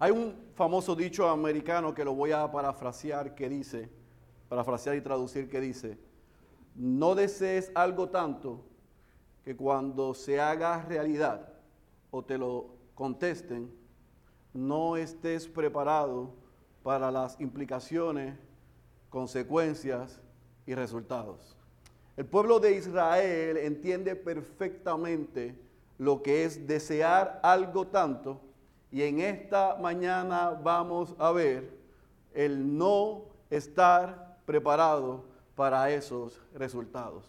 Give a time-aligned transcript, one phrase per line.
[0.00, 3.90] Hay un famoso dicho americano que lo voy a parafrasear que dice,
[4.48, 5.98] parafrasear y traducir que dice,
[6.76, 8.64] no desees algo tanto
[9.44, 11.52] que cuando se haga realidad
[12.12, 13.72] o te lo contesten,
[14.54, 16.32] no estés preparado
[16.84, 18.38] para las implicaciones,
[19.10, 20.20] consecuencias
[20.64, 21.56] y resultados.
[22.16, 25.58] El pueblo de Israel entiende perfectamente
[25.98, 28.47] lo que es desear algo tanto
[28.90, 31.70] y en esta mañana vamos a ver
[32.34, 35.24] el no estar preparado
[35.54, 37.24] para esos resultados.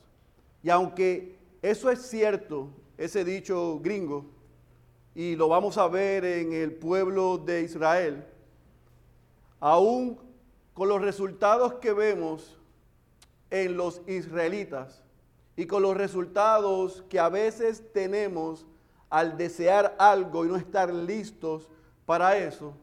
[0.64, 4.26] Y aunque eso es cierto, ese dicho gringo,
[5.16, 8.26] y lo vamos a ver en el pueblo de Israel,
[9.60, 10.18] aún
[10.74, 12.58] con los resultados que vemos
[13.50, 15.04] en los israelitas
[15.58, 18.66] y con los resultados que a veces tenemos
[19.10, 21.68] al desear algo y no estar listos
[22.06, 22.74] para eso,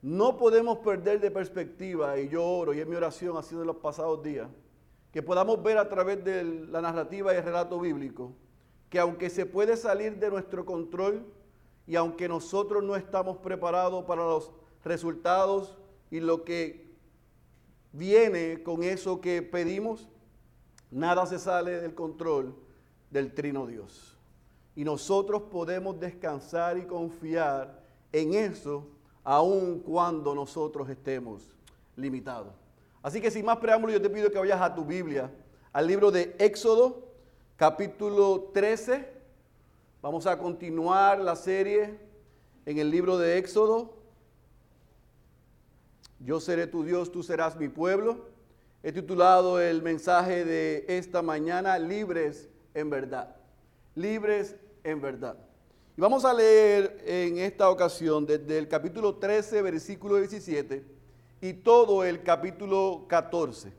[0.00, 3.66] no podemos perder de perspectiva, y yo oro, y en mi oración ha sido en
[3.66, 4.48] los pasados días,
[5.12, 8.32] que podamos ver a través de la narrativa y el relato bíblico,
[8.90, 11.26] que aunque se puede salir de nuestro control
[11.86, 14.50] y aunque nosotros no estamos preparados para los
[14.84, 15.76] resultados
[16.10, 16.86] y lo que
[17.92, 20.08] viene con eso que pedimos,
[20.90, 22.54] nada se sale del control
[23.10, 24.17] del trino Dios.
[24.78, 28.86] Y nosotros podemos descansar y confiar en eso
[29.24, 31.42] aun cuando nosotros estemos
[31.96, 32.54] limitados.
[33.02, 35.32] Así que sin más preámbulo, yo te pido que vayas a tu Biblia,
[35.72, 37.08] al libro de Éxodo,
[37.56, 39.04] capítulo 13.
[40.00, 41.98] Vamos a continuar la serie
[42.64, 43.96] en el libro de Éxodo.
[46.20, 48.28] Yo seré tu Dios, tú serás mi pueblo.
[48.84, 53.34] He titulado el mensaje de esta mañana, Libres en verdad.
[53.96, 54.54] Libres
[54.90, 55.36] en verdad.
[55.96, 60.84] Y vamos a leer en esta ocasión desde el capítulo 13, versículo 17
[61.40, 63.72] y todo el capítulo 14.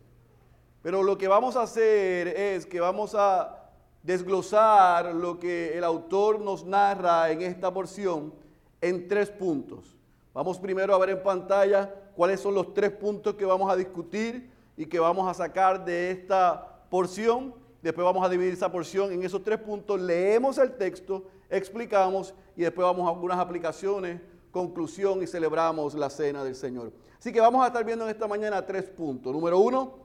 [0.81, 3.69] Pero lo que vamos a hacer es que vamos a
[4.03, 8.33] desglosar lo que el autor nos narra en esta porción
[8.81, 9.97] en tres puntos.
[10.33, 14.49] Vamos primero a ver en pantalla cuáles son los tres puntos que vamos a discutir
[14.77, 17.53] y que vamos a sacar de esta porción.
[17.81, 19.99] Después vamos a dividir esa porción en esos tres puntos.
[19.99, 26.43] Leemos el texto, explicamos y después vamos a algunas aplicaciones, conclusión y celebramos la cena
[26.43, 26.91] del Señor.
[27.17, 29.33] Así que vamos a estar viendo en esta mañana tres puntos.
[29.33, 29.99] Número uno,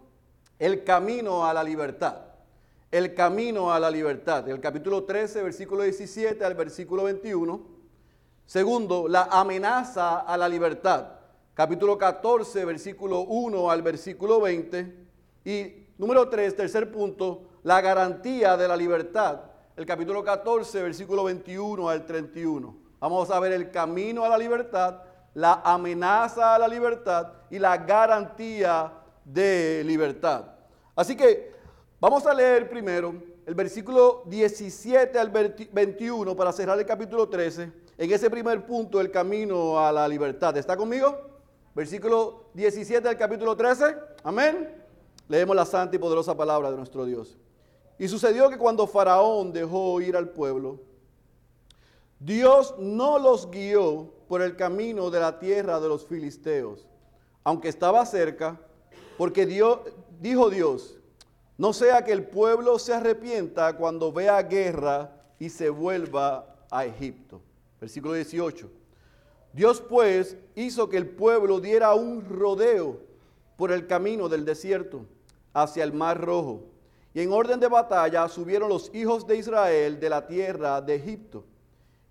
[0.58, 2.34] el camino a la libertad
[2.94, 4.48] el camino a la libertad.
[4.48, 7.60] El capítulo 13, versículo 17 al versículo 21.
[8.46, 11.08] Segundo, la amenaza a la libertad.
[11.54, 14.94] Capítulo 14, versículo 1 al versículo 20.
[15.44, 19.40] Y número 3, tercer punto, la garantía de la libertad.
[19.76, 22.76] El capítulo 14, versículo 21 al 31.
[23.00, 25.02] Vamos a ver el camino a la libertad,
[25.34, 28.92] la amenaza a la libertad y la garantía
[29.24, 30.44] de libertad.
[30.94, 31.54] Así que
[32.04, 33.14] Vamos a leer primero
[33.46, 37.72] el versículo 17 al 21 para cerrar el capítulo 13.
[37.96, 40.54] En ese primer punto, el camino a la libertad.
[40.58, 41.18] ¿Está conmigo?
[41.74, 43.96] Versículo 17 del capítulo 13.
[44.22, 44.84] Amén.
[45.28, 47.38] Leemos la santa y poderosa palabra de nuestro Dios.
[47.98, 50.80] Y sucedió que cuando Faraón dejó ir al pueblo,
[52.18, 56.86] Dios no los guió por el camino de la tierra de los filisteos,
[57.44, 58.60] aunque estaba cerca,
[59.18, 59.80] porque Dios,
[60.20, 60.98] dijo Dios,
[61.56, 67.40] no sea que el pueblo se arrepienta cuando vea guerra y se vuelva a Egipto.
[67.80, 68.70] Versículo 18.
[69.52, 73.00] Dios pues hizo que el pueblo diera un rodeo
[73.56, 75.06] por el camino del desierto
[75.52, 76.64] hacia el mar rojo.
[77.14, 81.44] Y en orden de batalla subieron los hijos de Israel de la tierra de Egipto.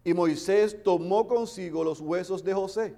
[0.06, 2.96] Y Moisés tomó consigo los huesos de José,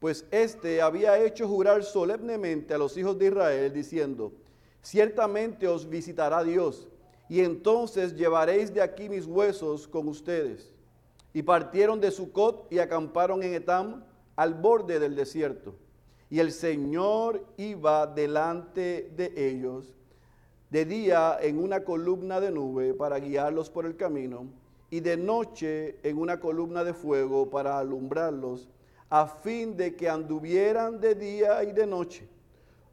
[0.00, 4.32] pues éste había hecho jurar solemnemente a los hijos de Israel, diciendo,
[4.82, 6.88] ciertamente os visitará Dios,
[7.28, 10.72] y entonces llevaréis de aquí mis huesos con ustedes.
[11.32, 14.04] Y partieron de Sucot y acamparon en Etam,
[14.36, 15.74] al borde del desierto.
[16.28, 19.94] Y el Señor iba delante de ellos
[20.74, 24.46] de día en una columna de nube para guiarlos por el camino,
[24.90, 28.68] y de noche en una columna de fuego para alumbrarlos,
[29.08, 32.28] a fin de que anduvieran de día y de noche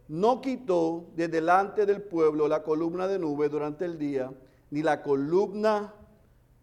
[0.07, 4.31] no quitó de delante del pueblo la columna de nube durante el día,
[4.69, 5.91] ni la columna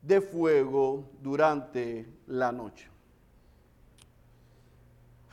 [0.00, 2.88] de fuego durante la noche.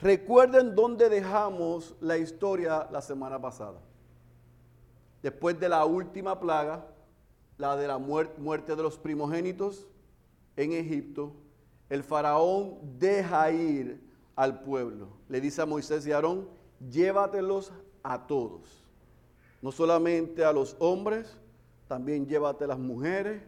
[0.02, 3.80] Recuerden dónde dejamos la historia la semana pasada.
[5.26, 6.86] Después de la última plaga,
[7.58, 9.88] la de la muerte de los primogénitos
[10.56, 11.34] en Egipto,
[11.90, 15.08] el faraón deja ir al pueblo.
[15.28, 16.48] Le dice a Moisés y a Aarón,
[16.92, 17.74] llévatelos
[18.04, 18.84] a todos.
[19.64, 21.36] No solamente a los hombres,
[21.88, 23.42] también llévate a las mujeres,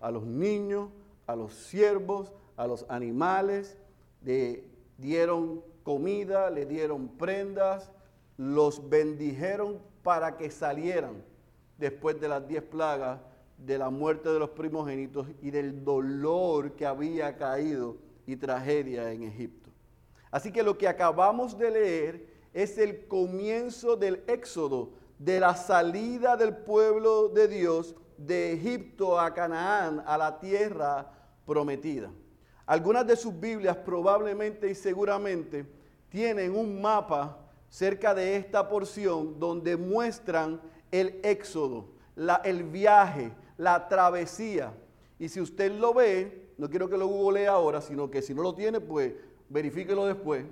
[0.00, 0.90] a los niños,
[1.26, 3.76] a los siervos, a los animales.
[4.22, 4.62] Le
[4.96, 7.90] dieron comida, le dieron prendas,
[8.36, 11.24] los bendijeron para que salieran
[11.76, 13.18] después de las diez plagas
[13.58, 19.24] de la muerte de los primogénitos y del dolor que había caído y tragedia en
[19.24, 19.68] Egipto.
[20.30, 26.36] Así que lo que acabamos de leer es el comienzo del éxodo, de la salida
[26.36, 31.10] del pueblo de Dios de Egipto a Canaán, a la tierra
[31.44, 32.12] prometida.
[32.64, 35.66] Algunas de sus Biblias probablemente y seguramente
[36.08, 37.40] tienen un mapa
[37.76, 41.84] cerca de esta porción donde muestran el éxodo,
[42.42, 44.72] el viaje, la travesía.
[45.18, 48.42] Y si usted lo ve, no quiero que lo googlee ahora, sino que si no
[48.42, 49.12] lo tiene, pues
[49.50, 50.46] verifíquelo después.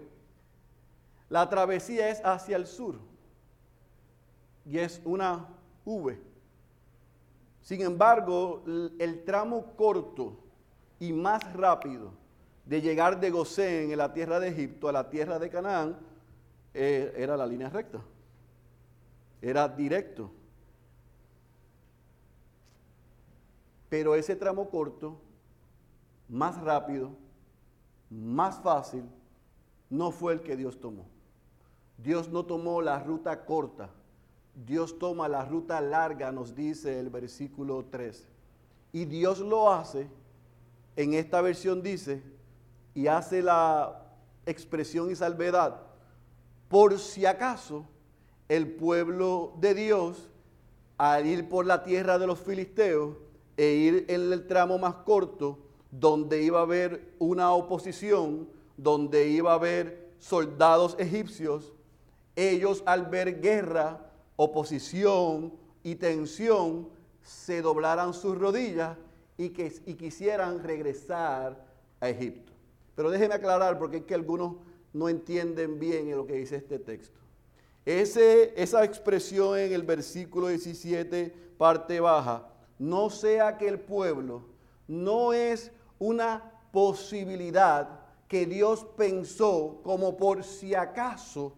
[1.31, 2.97] La travesía es hacia el sur
[4.67, 5.49] y es una
[5.87, 6.21] V.
[7.63, 8.63] Sin embargo,
[8.99, 10.37] el tramo corto
[11.01, 12.13] y más rápido
[12.67, 16.13] de llegar de Gosén en la tierra de Egipto a la tierra de Canaán
[16.75, 18.01] eh, era la línea recta.
[19.41, 20.31] Era directo.
[23.89, 25.17] Pero ese tramo corto,
[26.29, 27.11] más rápido,
[28.11, 29.05] más fácil,
[29.89, 31.07] no fue el que Dios tomó.
[31.97, 33.91] Dios no tomó la ruta corta,
[34.67, 38.27] Dios toma la ruta larga, nos dice el versículo 3.
[38.93, 40.09] Y Dios lo hace,
[40.97, 42.23] en esta versión dice,
[42.95, 44.03] y hace la
[44.47, 45.81] expresión y salvedad,
[46.69, 47.87] por si acaso
[48.49, 50.29] el pueblo de Dios,
[50.99, 53.17] al ir por la tierra de los filisteos,
[53.57, 55.59] e ir en el tramo más corto,
[55.91, 61.73] donde iba a haber una oposición, donde iba a haber soldados egipcios,
[62.37, 65.53] ellos al ver guerra, oposición
[65.85, 66.89] y tensión,
[67.23, 68.97] se doblaran sus rodillas
[69.39, 71.65] y, que, y quisieran regresar
[72.01, 72.53] a Egipto.
[72.95, 74.57] Pero déjenme aclarar porque es que algunos
[74.95, 77.19] no entienden bien lo que dice este texto.
[77.85, 82.49] Esa expresión en el versículo 17, parte baja,
[82.79, 84.47] no sea que el pueblo
[84.89, 91.53] no es una posibilidad que Dios pensó como por si acaso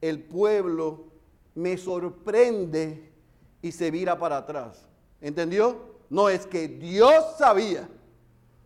[0.00, 1.06] el pueblo
[1.54, 3.10] me sorprende
[3.60, 4.86] y se vira para atrás.
[5.20, 5.92] ¿Entendió?
[6.08, 7.88] No es que Dios sabía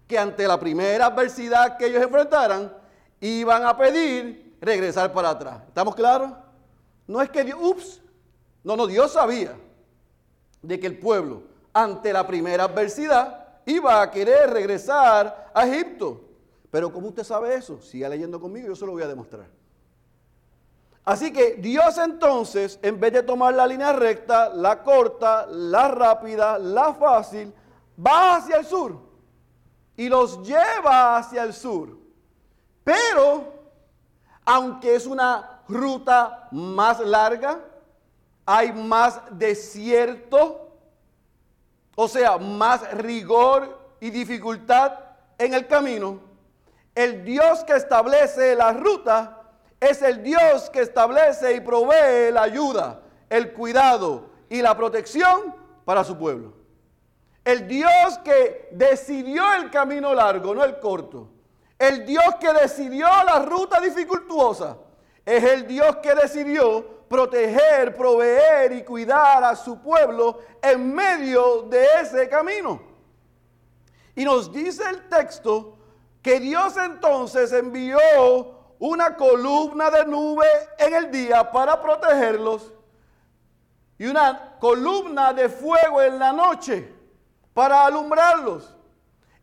[0.06, 2.75] que ante la primera adversidad que ellos enfrentaran,
[3.20, 5.62] iban a pedir regresar para atrás.
[5.66, 6.32] ¿Estamos claros?
[7.06, 8.02] No es que Dios, ups,
[8.64, 9.56] no, no, Dios sabía
[10.62, 11.42] de que el pueblo
[11.76, 16.22] ante la primera adversidad, iba a querer regresar a Egipto.
[16.70, 17.82] Pero ¿cómo usted sabe eso?
[17.82, 19.46] Siga leyendo conmigo, yo se lo voy a demostrar.
[21.04, 26.58] Así que Dios entonces, en vez de tomar la línea recta, la corta, la rápida,
[26.58, 27.52] la fácil,
[28.04, 28.98] va hacia el sur
[29.98, 32.05] y los lleva hacia el sur.
[32.86, 33.52] Pero,
[34.44, 37.58] aunque es una ruta más larga,
[38.46, 40.70] hay más desierto,
[41.96, 45.00] o sea, más rigor y dificultad
[45.36, 46.20] en el camino,
[46.94, 49.42] el Dios que establece la ruta
[49.80, 56.04] es el Dios que establece y provee la ayuda, el cuidado y la protección para
[56.04, 56.54] su pueblo.
[57.44, 61.32] El Dios que decidió el camino largo, no el corto.
[61.78, 64.76] El Dios que decidió la ruta dificultuosa.
[65.24, 71.86] Es el Dios que decidió proteger, proveer y cuidar a su pueblo en medio de
[72.00, 72.80] ese camino.
[74.14, 75.76] Y nos dice el texto
[76.22, 77.98] que Dios entonces envió
[78.78, 80.46] una columna de nube
[80.78, 82.72] en el día para protegerlos
[83.98, 86.92] y una columna de fuego en la noche
[87.54, 88.74] para alumbrarlos.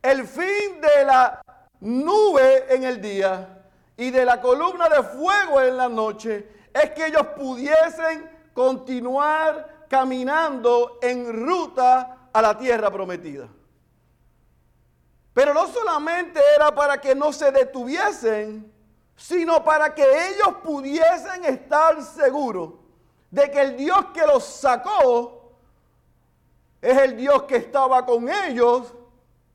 [0.01, 1.41] El fin de la
[1.83, 3.65] nube en el día
[3.97, 10.97] y de la columna de fuego en la noche es que ellos pudiesen continuar caminando
[11.01, 13.47] en ruta a la tierra prometida.
[15.33, 18.71] Pero no solamente era para que no se detuviesen,
[19.15, 22.73] sino para que ellos pudiesen estar seguros
[23.29, 25.51] de que el Dios que los sacó
[26.81, 28.93] es el Dios que estaba con ellos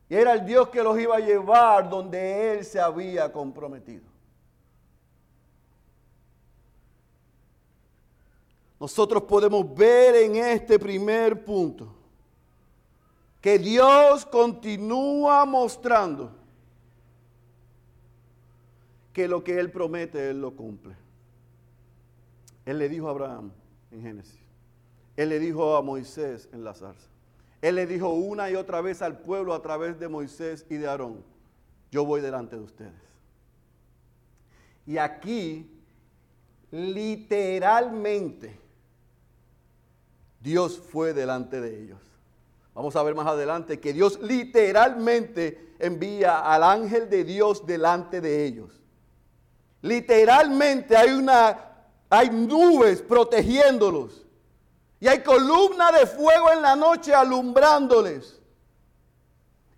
[0.08, 4.08] y era el Dios que los iba a llevar donde Él se había comprometido.
[8.80, 11.92] nosotros podemos ver en este primer punto
[13.40, 16.32] que Dios continúa mostrando
[19.12, 20.94] que lo que Él promete, Él lo cumple.
[22.64, 23.52] Él le dijo a Abraham
[23.90, 24.38] en Génesis.
[25.16, 27.08] Él le dijo a Moisés en la zarza.
[27.60, 30.86] Él le dijo una y otra vez al pueblo a través de Moisés y de
[30.86, 31.24] Aarón,
[31.90, 32.92] yo voy delante de ustedes.
[34.86, 35.70] Y aquí,
[36.70, 38.58] literalmente,
[40.40, 42.00] Dios fue delante de ellos.
[42.74, 48.44] Vamos a ver más adelante que Dios literalmente envía al ángel de Dios delante de
[48.44, 48.80] ellos.
[49.82, 51.68] Literalmente hay una
[52.10, 54.24] hay nubes protegiéndolos.
[55.00, 58.40] Y hay columna de fuego en la noche alumbrándoles.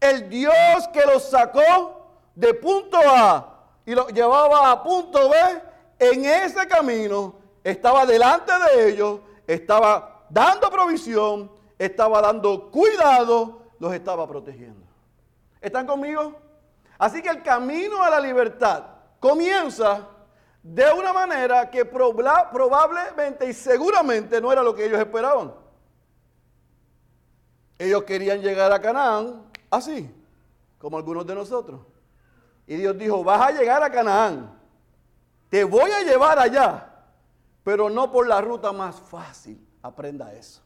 [0.01, 5.37] El Dios que los sacó de punto A y los llevaba a punto B,
[5.99, 14.27] en ese camino estaba delante de ellos, estaba dando provisión, estaba dando cuidado, los estaba
[14.27, 14.87] protegiendo.
[15.61, 16.35] ¿Están conmigo?
[16.99, 18.85] Así que el camino a la libertad
[19.19, 20.07] comienza
[20.63, 25.55] de una manera que probablemente y seguramente no era lo que ellos esperaban.
[27.79, 30.15] Ellos querían llegar a Canaán así,
[30.79, 31.81] como algunos de nosotros.
[32.67, 34.59] Y Dios dijo, vas a llegar a Canaán,
[35.49, 37.05] te voy a llevar allá,
[37.65, 40.63] pero no por la ruta más fácil, aprenda eso.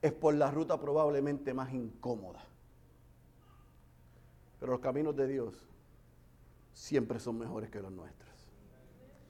[0.00, 2.40] Es por la ruta probablemente más incómoda.
[4.58, 5.54] Pero los caminos de Dios
[6.72, 8.21] siempre son mejores que los nuestros.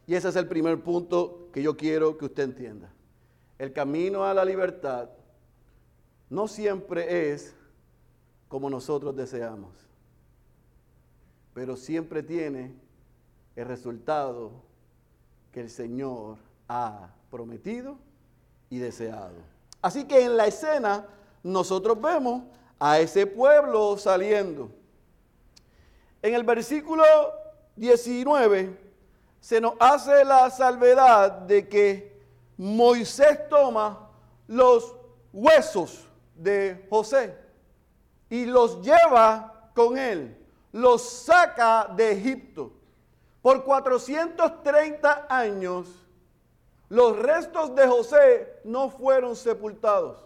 [0.06, 2.92] Y ese es el primer punto que yo quiero que usted entienda.
[3.58, 5.08] El camino a la libertad
[6.28, 7.54] no siempre es
[8.48, 9.70] como nosotros deseamos,
[11.54, 12.74] pero siempre tiene
[13.54, 14.50] el resultado
[15.52, 17.96] que el Señor ha prometido
[18.70, 19.36] y deseado.
[19.80, 21.06] Así que en la escena
[21.42, 22.44] nosotros vemos
[22.78, 24.70] a ese pueblo saliendo.
[26.22, 27.04] En el versículo
[27.76, 28.91] 19
[29.42, 32.22] se nos hace la salvedad de que
[32.56, 34.08] Moisés toma
[34.46, 34.94] los
[35.32, 36.06] huesos
[36.36, 37.36] de José
[38.30, 40.38] y los lleva con él,
[40.70, 42.72] los saca de Egipto.
[43.42, 45.88] Por 430 años,
[46.88, 50.24] los restos de José no fueron sepultados.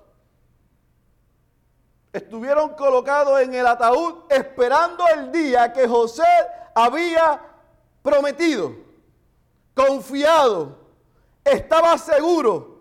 [2.13, 6.23] Estuvieron colocados en el ataúd esperando el día que José
[6.75, 7.41] había
[8.03, 8.86] prometido
[9.77, 10.79] confiado,
[11.45, 12.81] estaba seguro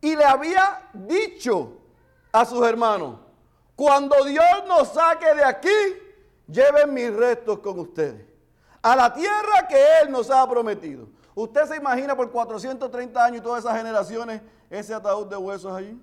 [0.00, 1.78] y le había dicho
[2.30, 3.18] a sus hermanos,
[3.74, 5.68] cuando Dios nos saque de aquí,
[6.46, 8.26] lleven mis restos con ustedes,
[8.82, 11.08] a la tierra que Él nos ha prometido.
[11.34, 15.98] ¿Usted se imagina por 430 años y todas esas generaciones ese ataúd de huesos allí?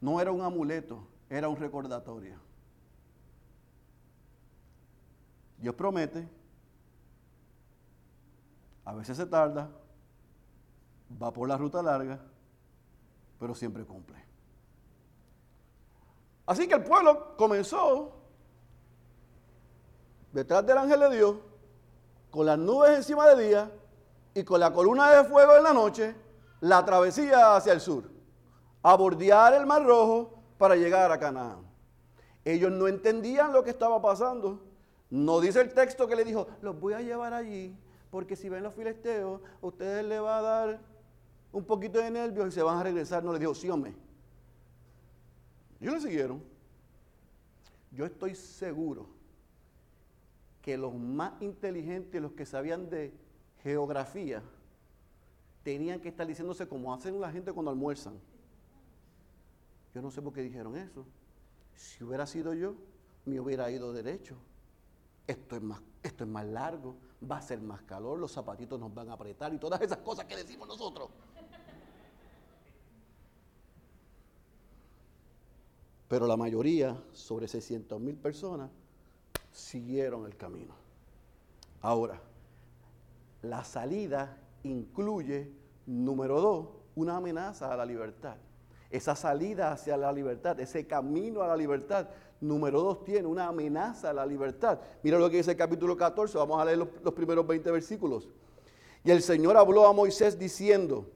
[0.00, 2.41] No era un amuleto, era un recordatorio.
[5.62, 6.28] Dios promete,
[8.84, 9.70] a veces se tarda,
[11.22, 12.18] va por la ruta larga,
[13.38, 14.20] pero siempre cumple.
[16.46, 18.12] Así que el pueblo comenzó
[20.32, 21.36] detrás del ángel de Dios,
[22.32, 23.70] con las nubes encima de día
[24.34, 26.16] y con la columna de fuego en la noche,
[26.58, 28.10] la travesía hacia el sur,
[28.82, 31.64] a bordear el Mar Rojo para llegar a Canaán.
[32.44, 34.71] Ellos no entendían lo que estaba pasando.
[35.12, 37.76] No dice el texto que le dijo, los voy a llevar allí,
[38.10, 40.80] porque si ven los filisteos, ustedes le va a dar
[41.52, 43.22] un poquito de nervios y se van a regresar.
[43.22, 43.94] No le dijo, sí, hombre.
[45.82, 46.42] Ellos le siguieron.
[47.90, 49.06] Yo estoy seguro
[50.62, 53.12] que los más inteligentes, los que sabían de
[53.62, 54.42] geografía,
[55.62, 58.14] tenían que estar diciéndose como hacen la gente cuando almuerzan.
[59.94, 61.04] Yo no sé por qué dijeron eso.
[61.74, 62.76] Si hubiera sido yo,
[63.26, 64.38] me hubiera ido derecho
[65.26, 66.96] esto es, más, esto es más largo,
[67.30, 70.26] va a ser más calor, los zapatitos nos van a apretar y todas esas cosas
[70.26, 71.10] que decimos nosotros.
[76.08, 78.70] Pero la mayoría, sobre 600 mil personas,
[79.50, 80.74] siguieron el camino.
[81.80, 82.20] Ahora,
[83.40, 85.50] la salida incluye,
[85.86, 88.36] número dos, una amenaza a la libertad.
[88.90, 92.08] Esa salida hacia la libertad, ese camino a la libertad,
[92.42, 94.80] Número dos, tiene una amenaza a la libertad.
[95.04, 98.28] Mira lo que dice el capítulo 14, vamos a leer los, primeros 20 versículos.
[99.04, 101.06] Y el Señor habló a Moisés diciendo,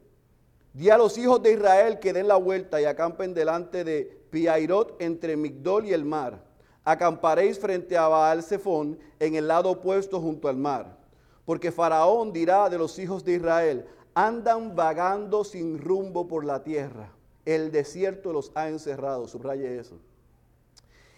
[0.72, 5.02] di a los hijos de Israel que den la vuelta y acampen delante de Piairot
[5.02, 6.44] entre Migdol y el mar.
[6.84, 10.96] Acamparéis frente a Baal Zephón en el lado opuesto junto al mar.
[11.44, 17.10] Porque Faraón dirá de los hijos de Israel, andan vagando sin rumbo por la tierra.
[17.44, 19.26] El desierto los ha encerrado.
[19.26, 19.98] Subraye eso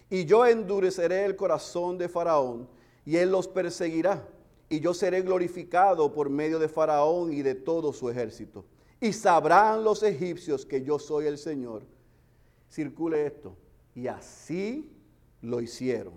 [0.09, 2.67] Y yo endureceré el corazón de Faraón,
[3.05, 4.27] y él los perseguirá.
[4.69, 8.65] Y yo seré glorificado por medio de Faraón y de todo su ejército.
[9.01, 11.83] Y sabrán los egipcios que yo soy el Señor.
[12.69, 13.55] Circule esto.
[13.95, 14.91] Y así
[15.41, 16.13] lo hicieron.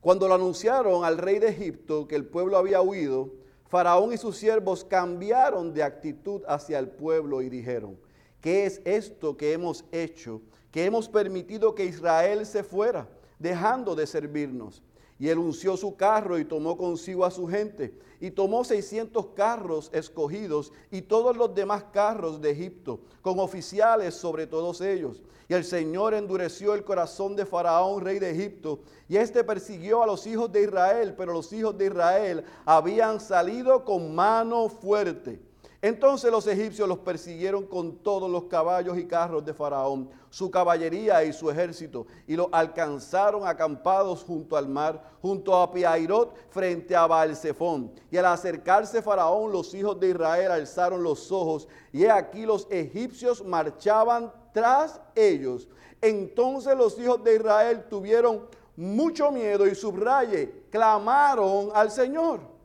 [0.00, 3.32] Cuando lo anunciaron al rey de Egipto que el pueblo había huido,
[3.66, 7.98] Faraón y sus siervos cambiaron de actitud hacia el pueblo y dijeron,
[8.40, 10.40] ¿qué es esto que hemos hecho?
[10.70, 13.08] Que hemos permitido que Israel se fuera,
[13.38, 14.82] dejando de servirnos.
[15.18, 17.92] Y él unció su carro y tomó consigo a su gente.
[18.20, 24.46] Y tomó 600 carros escogidos y todos los demás carros de Egipto, con oficiales sobre
[24.46, 25.22] todos ellos.
[25.48, 30.06] Y el Señor endureció el corazón de Faraón, rey de Egipto, y éste persiguió a
[30.06, 35.40] los hijos de Israel, pero los hijos de Israel habían salido con mano fuerte.
[35.80, 41.22] Entonces los egipcios los persiguieron con todos los caballos y carros de Faraón, su caballería
[41.22, 47.06] y su ejército, y los alcanzaron acampados junto al mar, junto a Piairot, frente a
[47.06, 47.92] Baalsefón.
[48.10, 52.66] Y al acercarse Faraón, los hijos de Israel alzaron los ojos, y he aquí los
[52.70, 55.68] egipcios marchaban tras ellos.
[56.00, 62.57] Entonces los hijos de Israel tuvieron mucho miedo y subraye, clamaron al Señor.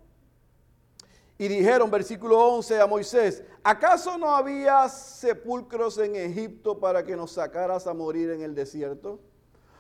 [1.38, 7.32] Y dijeron, versículo 11, a Moisés, ¿acaso no había sepulcros en Egipto para que nos
[7.32, 9.20] sacaras a morir en el desierto?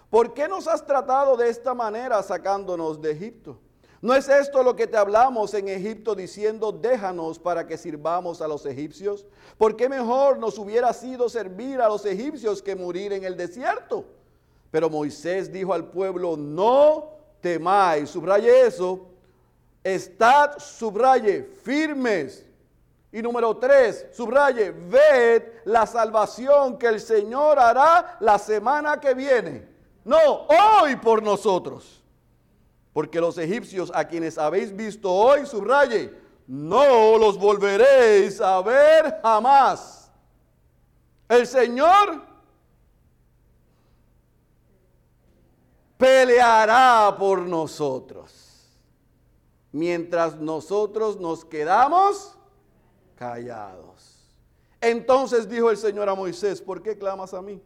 [0.09, 3.59] ¿Por qué nos has tratado de esta manera sacándonos de Egipto?
[4.03, 8.49] ¿No es esto lo que te hablamos en Egipto diciendo, déjanos para que sirvamos a
[8.49, 9.25] los egipcios?
[9.57, 14.03] ¿Por qué mejor nos hubiera sido servir a los egipcios que morir en el desierto?
[14.71, 19.07] Pero Moisés dijo al pueblo, no temáis, subraye eso,
[19.83, 22.45] Estad, subraye, firmes.
[23.11, 29.67] Y número tres, subraye, ved la salvación que el Señor hará la semana que viene.
[30.05, 32.01] No, hoy por nosotros.
[32.93, 36.11] Porque los egipcios a quienes habéis visto hoy, subraye,
[36.47, 40.11] no los volveréis a ver jamás.
[41.27, 42.21] El Señor
[45.97, 48.42] peleará por nosotros
[49.73, 52.37] mientras nosotros nos quedamos
[53.15, 54.29] callados.
[54.79, 57.61] Entonces dijo el Señor a Moisés, ¿por qué clamas a mí?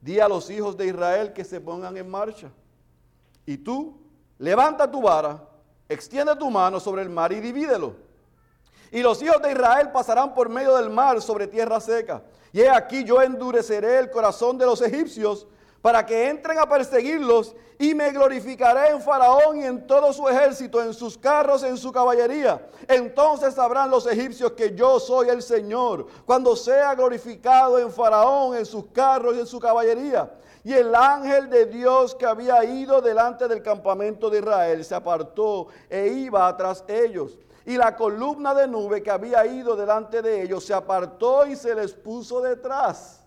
[0.00, 2.50] Di a los hijos de Israel que se pongan en marcha.
[3.46, 3.96] Y tú,
[4.38, 5.42] levanta tu vara,
[5.88, 7.94] extiende tu mano sobre el mar y divídelo.
[8.92, 12.22] Y los hijos de Israel pasarán por medio del mar sobre tierra seca.
[12.52, 15.46] Y he aquí yo endureceré el corazón de los egipcios
[15.80, 20.82] para que entren a perseguirlos y me glorificaré en Faraón y en todo su ejército,
[20.82, 22.68] en sus carros, en su caballería.
[22.86, 28.66] Entonces sabrán los egipcios que yo soy el Señor, cuando sea glorificado en Faraón, en
[28.66, 30.30] sus carros y en su caballería.
[30.62, 35.68] Y el ángel de Dios que había ido delante del campamento de Israel se apartó
[35.88, 37.38] e iba tras ellos.
[37.64, 41.74] Y la columna de nube que había ido delante de ellos se apartó y se
[41.74, 43.24] les puso detrás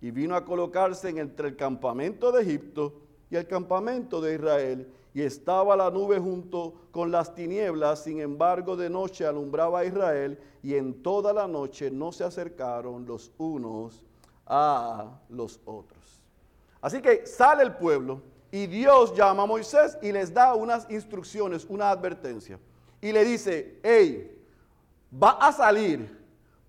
[0.00, 3.01] y vino a colocarse entre el campamento de Egipto
[3.32, 4.92] y el campamento de Israel.
[5.14, 10.38] Y estaba la nube junto con las tinieblas, sin embargo de noche alumbraba a Israel
[10.62, 14.02] y en toda la noche no se acercaron los unos
[14.46, 16.20] a los otros.
[16.82, 21.66] Así que sale el pueblo y Dios llama a Moisés y les da unas instrucciones,
[21.68, 22.58] una advertencia.
[23.00, 24.44] Y le dice, hey,
[25.22, 26.18] va a salir,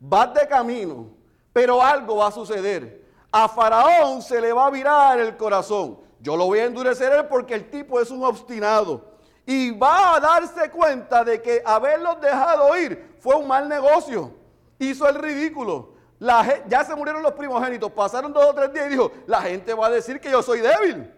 [0.01, 1.07] va de camino,
[1.51, 3.03] pero algo va a suceder
[3.35, 5.97] a Faraón se le va a virar el corazón.
[6.23, 9.11] Yo lo voy a endurecer él porque el tipo es un obstinado.
[9.45, 14.33] Y va a darse cuenta de que haberlos dejado ir fue un mal negocio.
[14.79, 15.95] Hizo el ridículo.
[16.69, 17.91] ya se murieron los primogénitos.
[17.91, 20.61] Pasaron dos o tres días y dijo, la gente va a decir que yo soy
[20.61, 21.13] débil.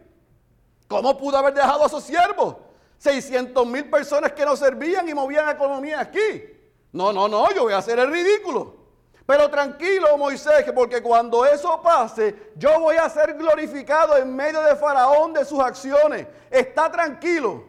[0.87, 2.55] ¿Cómo pudo haber dejado a sus siervos?
[2.97, 6.43] 600 mil personas que no servían y movían la economía aquí.
[6.91, 8.84] No, no, no, yo voy a hacer el ridículo.
[9.25, 14.75] Pero tranquilo, Moisés, porque cuando eso pase, yo voy a ser glorificado en medio de
[14.75, 16.27] Faraón de sus acciones.
[16.49, 17.63] Está tranquilo.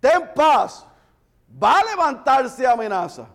[0.00, 0.84] Ten paz.
[1.62, 3.26] Va a levantarse amenaza.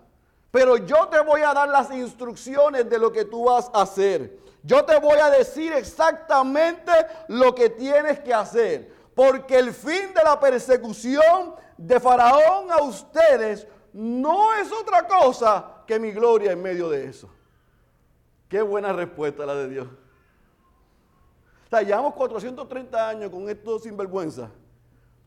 [0.51, 4.37] Pero yo te voy a dar las instrucciones de lo que tú vas a hacer.
[4.61, 6.91] Yo te voy a decir exactamente
[7.29, 8.93] lo que tienes que hacer.
[9.15, 15.99] Porque el fin de la persecución de Faraón a ustedes no es otra cosa que
[15.99, 17.29] mi gloria en medio de eso.
[18.47, 19.87] Qué buena respuesta la de Dios.
[21.69, 24.49] O llevamos 430 años con esto sinvergüenza.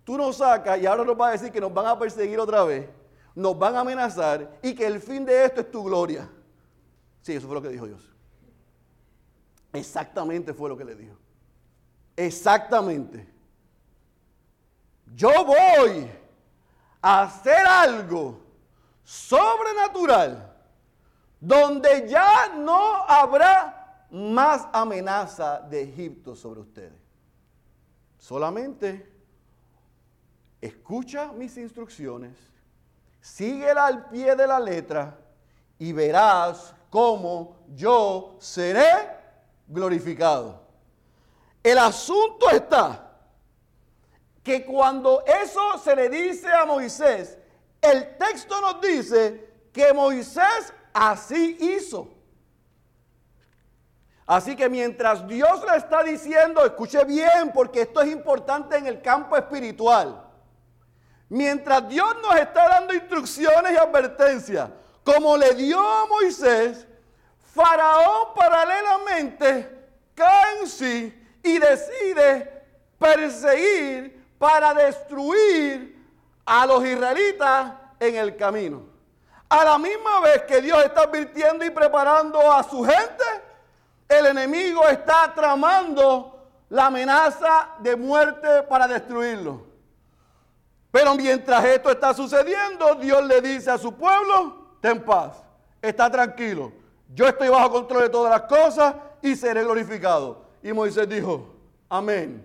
[0.05, 2.64] Tú nos sacas y ahora nos vas a decir que nos van a perseguir otra
[2.64, 2.88] vez,
[3.35, 6.31] nos van a amenazar y que el fin de esto es tu gloria.
[7.20, 8.11] Sí, eso fue lo que dijo Dios.
[9.70, 11.18] Exactamente fue lo que le dijo.
[12.16, 13.29] exactamente,
[15.14, 16.11] yo voy
[17.03, 18.40] a hacer algo
[19.03, 20.54] sobrenatural
[21.44, 26.98] donde ya no habrá más amenaza de Egipto sobre ustedes.
[28.18, 29.12] Solamente
[30.59, 32.35] escucha mis instrucciones,
[33.20, 35.18] síguela al pie de la letra
[35.78, 39.11] y verás cómo yo seré
[39.68, 40.62] glorificado.
[41.62, 43.12] El asunto está
[44.42, 47.37] que cuando eso se le dice a Moisés,
[47.83, 52.09] el texto nos dice que Moisés así hizo.
[54.26, 59.02] Así que mientras Dios le está diciendo, escuche bien, porque esto es importante en el
[59.02, 60.24] campo espiritual.
[61.28, 64.70] Mientras Dios nos está dando instrucciones y advertencias,
[65.02, 66.87] como le dio a Moisés,
[67.54, 69.68] Faraón paralelamente
[70.14, 72.62] cae en sí y decide
[72.98, 76.02] perseguir para destruir
[76.46, 78.93] a los israelitas en el camino.
[79.55, 83.25] A la misma vez que Dios está advirtiendo y preparando a su gente,
[84.09, 89.64] el enemigo está tramando la amenaza de muerte para destruirlo.
[90.90, 95.37] Pero mientras esto está sucediendo, Dios le dice a su pueblo, ten paz,
[95.81, 96.73] está tranquilo,
[97.14, 100.47] yo estoy bajo control de todas las cosas y seré glorificado.
[100.64, 101.55] Y Moisés dijo,
[101.88, 102.45] amén.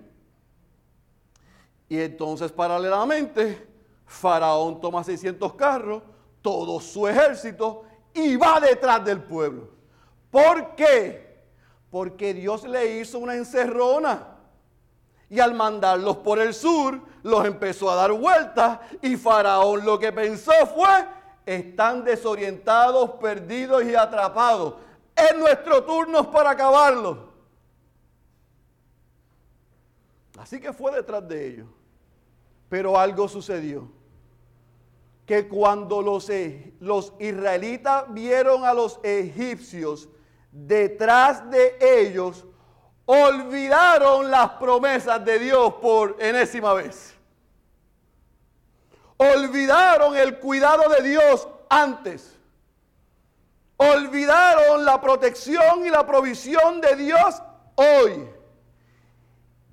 [1.88, 3.68] Y entonces paralelamente,
[4.06, 6.04] Faraón toma 600 carros,
[6.42, 9.70] todo su ejército y va detrás del pueblo.
[10.32, 11.44] ¿Por qué?
[11.90, 14.36] Porque Dios le hizo una encerrona.
[15.30, 20.12] Y al mandarlos por el sur, los empezó a dar vueltas y Faraón lo que
[20.12, 21.06] pensó fue,
[21.46, 24.76] están desorientados, perdidos y atrapados.
[25.16, 27.18] Es nuestro turno para acabarlos.
[30.38, 31.68] Así que fue detrás de ellos.
[32.70, 33.99] Pero algo sucedió.
[35.30, 40.10] Que cuando los, e, los israelitas vieron a los egipcios
[40.52, 42.48] detrás de ellos,
[43.06, 47.14] olvidaron las promesas de Dios por enésima vez.
[49.18, 52.36] Olvidaron el cuidado de Dios antes.
[53.78, 57.40] Olvidaron la protección y la provisión de Dios
[57.76, 58.28] hoy.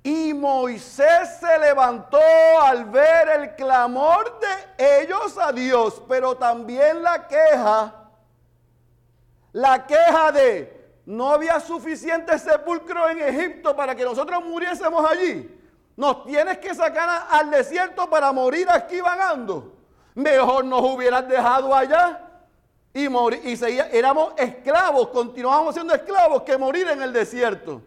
[0.07, 2.21] Y Moisés se levantó
[2.63, 7.93] al ver el clamor de ellos a Dios, pero también la queja,
[9.51, 15.53] la queja de no había suficiente sepulcro en Egipto para que nosotros muriésemos allí.
[15.97, 19.75] Nos tienes que sacar al desierto para morir aquí vagando.
[20.15, 22.21] Mejor nos hubieras dejado allá
[22.95, 23.41] y morir.
[23.45, 23.59] Y
[23.91, 27.83] éramos esclavos, continuábamos siendo esclavos que morir en el desierto.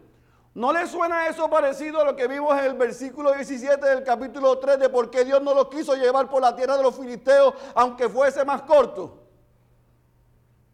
[0.54, 4.58] ¿No le suena eso parecido a lo que vimos en el versículo 17 del capítulo
[4.58, 7.54] 3 de por qué Dios no los quiso llevar por la tierra de los filisteos
[7.74, 9.18] aunque fuese más corto?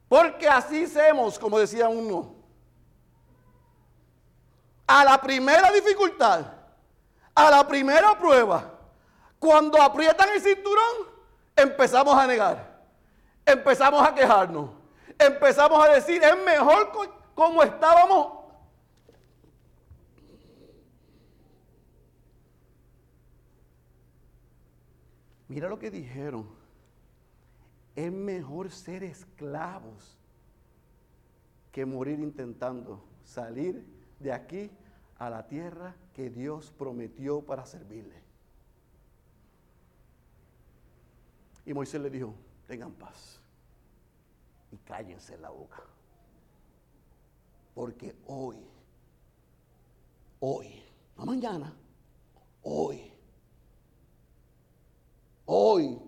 [0.09, 2.35] Porque así hacemos, como decía uno.
[4.87, 6.43] A la primera dificultad,
[7.35, 8.73] a la primera prueba,
[9.39, 11.09] cuando aprietan el cinturón,
[11.55, 12.81] empezamos a negar,
[13.45, 14.71] empezamos a quejarnos,
[15.19, 18.46] empezamos a decir, es mejor como estábamos.
[25.49, 26.49] Mira lo que dijeron,
[27.95, 30.19] es mejor ser esclavos
[31.73, 33.85] que morir intentando salir
[34.19, 34.71] de aquí
[35.19, 38.23] a la tierra que Dios prometió para servirle.
[41.65, 42.35] Y Moisés le dijo,
[42.67, 43.41] tengan paz
[44.71, 45.83] y cállense la boca.
[47.75, 48.57] Porque hoy,
[50.41, 50.83] hoy,
[51.17, 51.73] no mañana,
[52.63, 53.13] hoy,
[55.47, 55.99] hoy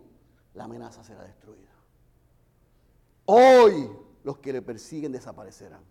[0.54, 1.68] la amenaza será destruida.
[3.24, 3.90] Hoy
[4.24, 5.82] los que le persiguen desaparecerán.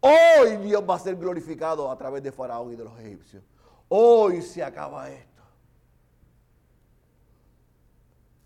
[0.00, 3.42] Hoy Dios va a ser glorificado a través de Faraón y de los egipcios.
[3.88, 5.42] Hoy se acaba esto.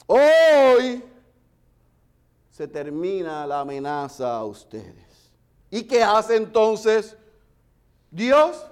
[0.07, 1.05] Hoy
[2.51, 5.33] se termina la amenaza a ustedes.
[5.71, 7.17] ¿Y qué hace entonces
[8.11, 8.67] Dios?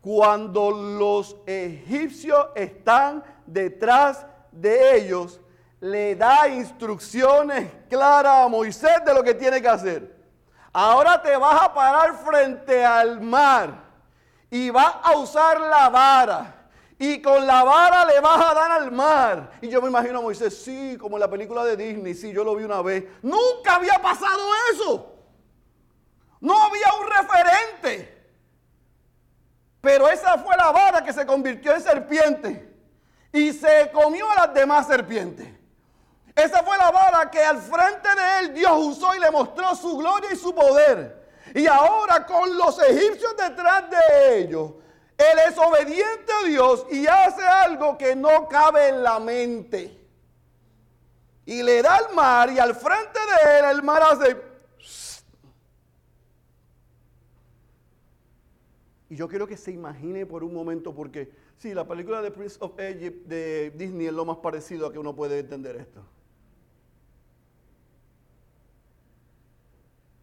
[0.00, 4.24] Cuando los egipcios están detrás
[4.60, 5.40] de ellos,
[5.80, 10.16] le da instrucciones claras a Moisés de lo que tiene que hacer.
[10.72, 13.84] Ahora te vas a parar frente al mar
[14.50, 16.52] y vas a usar la vara.
[16.98, 19.50] Y con la vara le vas a dar al mar.
[19.60, 22.42] Y yo me imagino a Moisés, sí, como en la película de Disney, sí, yo
[22.42, 23.04] lo vi una vez.
[23.22, 24.42] Nunca había pasado
[24.72, 25.14] eso.
[26.40, 28.28] No había un referente.
[29.82, 32.75] Pero esa fue la vara que se convirtió en serpiente
[33.36, 35.46] y se comió a las demás serpientes.
[36.34, 39.98] Esa fue la vara que al frente de él Dios usó y le mostró su
[39.98, 41.28] gloria y su poder.
[41.54, 44.72] Y ahora con los egipcios detrás de ellos,
[45.18, 50.00] él es obediente a Dios y hace algo que no cabe en la mente.
[51.44, 54.36] Y le da al mar y al frente de él el mar hace...
[59.10, 62.56] Y yo quiero que se imagine por un momento porque, sí, la película de Prince
[62.60, 66.02] of Egypt de Disney es lo más parecido a que uno puede entender esto.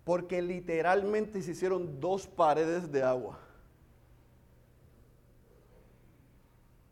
[0.04, 3.40] Porque literalmente se hicieron dos paredes de agua.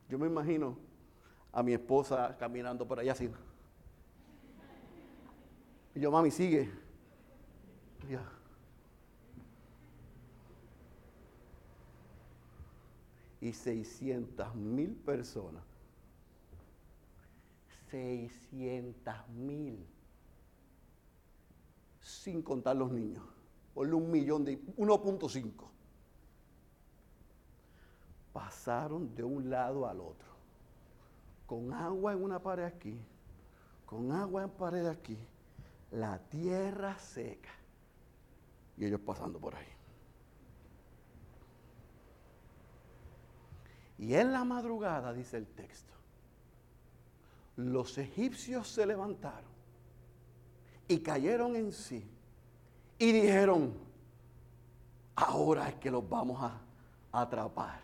[0.08, 0.78] Yo me imagino
[1.52, 3.30] a mi esposa caminando por allá así.
[5.94, 6.70] Y yo, mami, sigue.
[8.10, 8.22] Ya.
[13.42, 15.64] Y 600 mil personas.
[17.90, 19.86] 600 mil
[22.02, 23.24] sin contar los niños.
[23.74, 25.52] Ponle un millón de 1.5.
[28.34, 30.30] Pasaron de un lado al otro.
[31.46, 32.98] Con agua en una pared aquí,
[33.86, 35.18] con agua en pared aquí,
[35.92, 37.50] la tierra seca.
[38.78, 39.71] Y ellos pasando por ahí.
[44.02, 45.94] Y en la madrugada, dice el texto,
[47.56, 49.52] los egipcios se levantaron
[50.88, 52.04] y cayeron en sí
[52.98, 53.76] y dijeron,
[55.16, 56.60] ahora es que los vamos a
[57.12, 57.80] atrapar.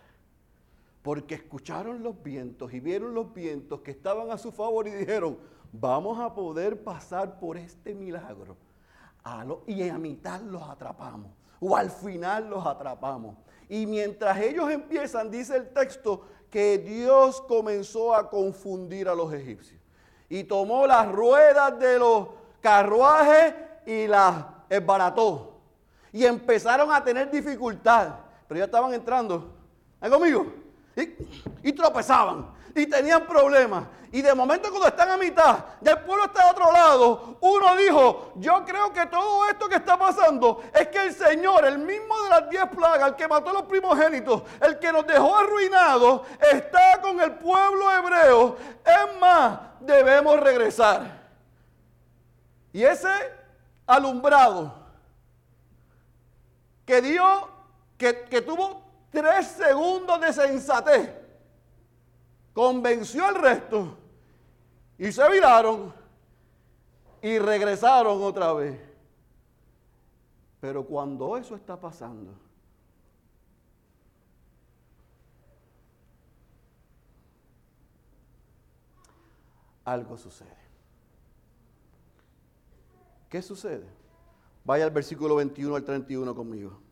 [1.03, 5.37] Porque escucharon los vientos y vieron los vientos que estaban a su favor y dijeron,
[5.71, 8.57] vamos a poder pasar por este milagro.
[9.67, 11.31] y a mitad los atrapamos.
[11.59, 13.35] O al final los atrapamos.
[13.69, 19.79] Y mientras ellos empiezan, dice el texto, que Dios comenzó a confundir a los egipcios.
[20.29, 22.27] Y tomó las ruedas de los
[22.61, 25.59] carruaje y las esbarató.
[26.11, 28.15] Y empezaron a tener dificultad.
[28.47, 29.53] Pero ya estaban entrando.
[29.99, 30.45] ¿Ahí conmigo?
[31.63, 32.47] Y, tropezaban.
[32.77, 33.85] Y tenían problemas.
[34.11, 37.75] Y de momento cuando están a mitad, ya el pueblo está de otro lado, uno
[37.75, 42.17] dijo, yo creo que todo esto que está pasando es que el Señor, el mismo
[42.23, 46.21] de las diez plagas, el que mató a los primogénitos, el que nos dejó arruinados,
[46.39, 48.57] está con el pueblo hebreo.
[48.85, 51.19] Es más, debemos regresar.
[52.71, 53.09] Y ese
[53.87, 54.73] alumbrado
[56.85, 57.49] que dio,
[57.97, 58.13] que,
[58.45, 61.11] tuvo tres segundos de sensatez,
[62.57, 63.95] convenció al resto
[64.97, 65.93] y se viraron
[67.21, 68.81] y regresaron otra vez.
[70.59, 72.33] Pero cuando eso está pasando,
[79.85, 80.49] algo sucede.
[83.29, 83.85] ¿Qué sucede?
[84.65, 86.86] Vaya al versículo 21 al 31 conmigo.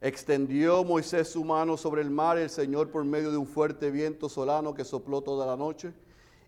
[0.00, 4.28] Extendió Moisés su mano sobre el mar, el Señor por medio de un fuerte viento
[4.28, 5.92] solano que sopló toda la noche,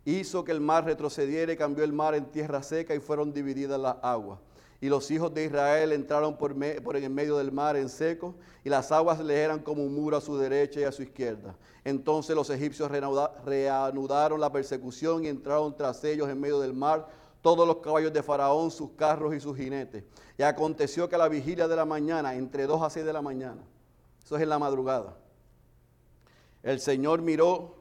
[0.05, 3.81] hizo que el mar retrocediera y cambió el mar en tierra seca y fueron divididas
[3.81, 4.39] las aguas.
[4.81, 8.35] Y los hijos de Israel entraron por, en medio del mar en seco,
[8.65, 11.55] y las aguas le eran como un muro a su derecha y a su izquierda.
[11.85, 17.09] Entonces los egipcios reanudaron la persecución y entraron tras ellos en medio del mar
[17.43, 20.05] todos los caballos de Faraón, sus carros y sus jinetes.
[20.37, 23.23] Y aconteció que a la vigilia de la mañana, entre 2 a 6 de la
[23.23, 23.63] mañana,
[24.25, 25.17] eso es en la madrugada,
[26.63, 27.77] el Señor miró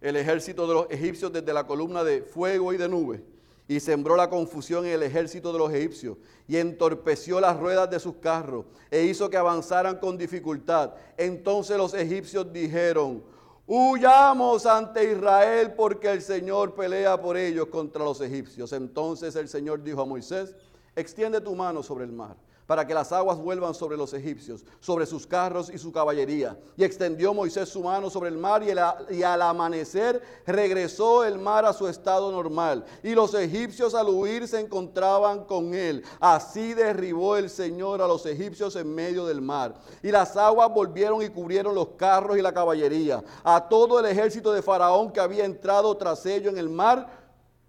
[0.00, 3.22] el ejército de los egipcios desde la columna de fuego y de nube
[3.68, 8.00] y sembró la confusión en el ejército de los egipcios y entorpeció las ruedas de
[8.00, 10.94] sus carros e hizo que avanzaran con dificultad.
[11.16, 13.22] Entonces los egipcios dijeron,
[13.66, 18.72] Huyamos ante Israel porque el Señor pelea por ellos contra los egipcios.
[18.72, 20.54] Entonces el Señor dijo a Moisés,
[20.96, 25.06] extiende tu mano sobre el mar para que las aguas vuelvan sobre los egipcios, sobre
[25.06, 26.58] sus carros y su caballería.
[26.76, 31.72] Y extendió Moisés su mano sobre el mar y, al amanecer regresó el mar a
[31.72, 32.84] su estado normal.
[33.02, 36.04] Y los egipcios al huir se encontraban con él.
[36.20, 39.74] Así derribó el Señor a los egipcios en medio del mar.
[40.02, 43.22] Y las aguas volvieron y cubrieron los carros y la caballería.
[43.42, 47.08] A todo el ejército de Faraón que había entrado tras ello en el mar,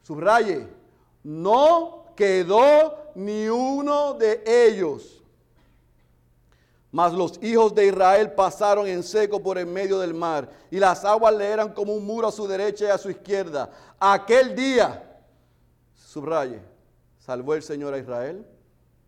[0.03, 0.67] subraye,
[1.23, 5.21] no quedó ni uno de ellos.
[6.91, 11.03] Mas los hijos de Israel pasaron en seco por en medio del mar, y las
[11.03, 13.71] aguas le eran como un muro a su derecha y a su izquierda.
[13.99, 15.21] Aquel día,
[15.95, 16.61] subraye,
[17.17, 18.45] salvó el Señor a Israel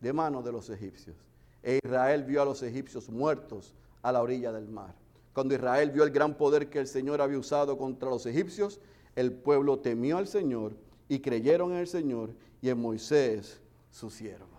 [0.02, 1.16] de manos de los egipcios.
[1.62, 4.96] E Israel vio a los egipcios muertos a la orilla del mar.
[5.34, 8.80] Cuando Israel vio el gran poder que el Señor había usado contra los egipcios,
[9.16, 10.74] el pueblo temió al Señor
[11.08, 14.56] y creyeron en el Señor y en Moisés, su siervo.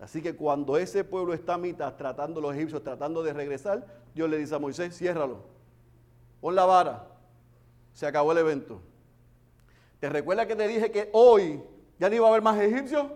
[0.00, 4.28] Así que cuando ese pueblo está a mitad tratando los egipcios, tratando de regresar, Dios
[4.28, 5.44] le dice a Moisés, ciérralo,
[6.40, 7.06] pon la vara,
[7.92, 8.80] se acabó el evento.
[10.00, 11.62] ¿Te recuerdas que te dije que hoy
[12.00, 13.06] ya no iba a haber más egipcios?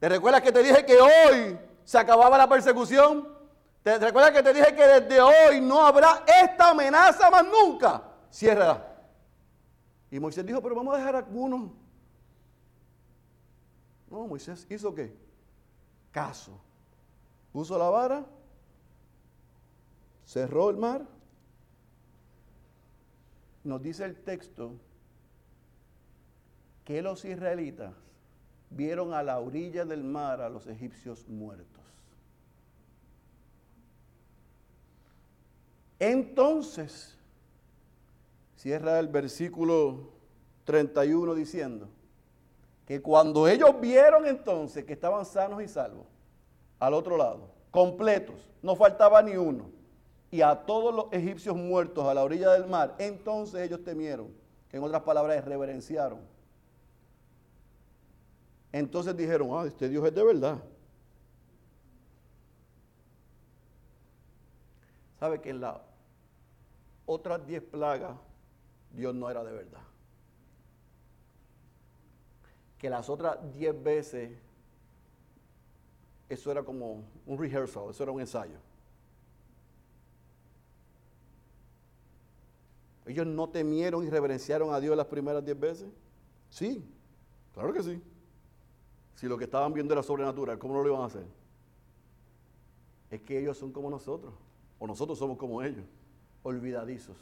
[0.00, 3.28] ¿Te recuerdas que te dije que hoy se acababa la persecución?
[3.82, 8.02] ¿Te recuerdas que te dije que desde hoy no habrá esta amenaza más nunca?
[8.30, 8.91] Cierra.
[10.12, 11.70] Y Moisés dijo, pero vamos a dejar algunos.
[14.10, 15.10] No, Moisés hizo qué?
[16.10, 16.60] Caso.
[17.50, 18.26] Puso la vara,
[20.26, 21.06] cerró el mar.
[23.64, 24.74] Nos dice el texto
[26.84, 27.94] que los israelitas
[28.68, 31.82] vieron a la orilla del mar a los egipcios muertos.
[35.98, 37.16] Entonces,
[38.62, 40.12] cierra el versículo
[40.62, 41.88] 31 diciendo
[42.86, 46.06] que cuando ellos vieron entonces que estaban sanos y salvos,
[46.78, 49.68] al otro lado, completos, no faltaba ni uno,
[50.30, 54.32] y a todos los egipcios muertos a la orilla del mar, entonces ellos temieron,
[54.68, 56.20] que en otras palabras reverenciaron.
[58.70, 60.62] Entonces dijeron, ah, este Dios es de verdad.
[65.18, 65.78] ¿Sabe que en las
[67.06, 68.12] otras diez plagas
[68.92, 69.82] Dios no era de verdad?
[72.78, 74.30] Que las otras diez veces
[76.28, 78.56] eso era como un rehearsal, eso era un ensayo.
[83.04, 85.90] Ellos no temieron y reverenciaron a Dios las primeras diez veces.
[86.50, 86.84] Sí,
[87.52, 88.00] claro que sí.
[89.16, 91.26] Si lo que estaban viendo era sobrenatural, ¿cómo no lo iban a hacer?
[93.10, 94.32] Es que ellos son como nosotros,
[94.78, 95.84] o nosotros somos como ellos,
[96.42, 97.16] olvidadizos.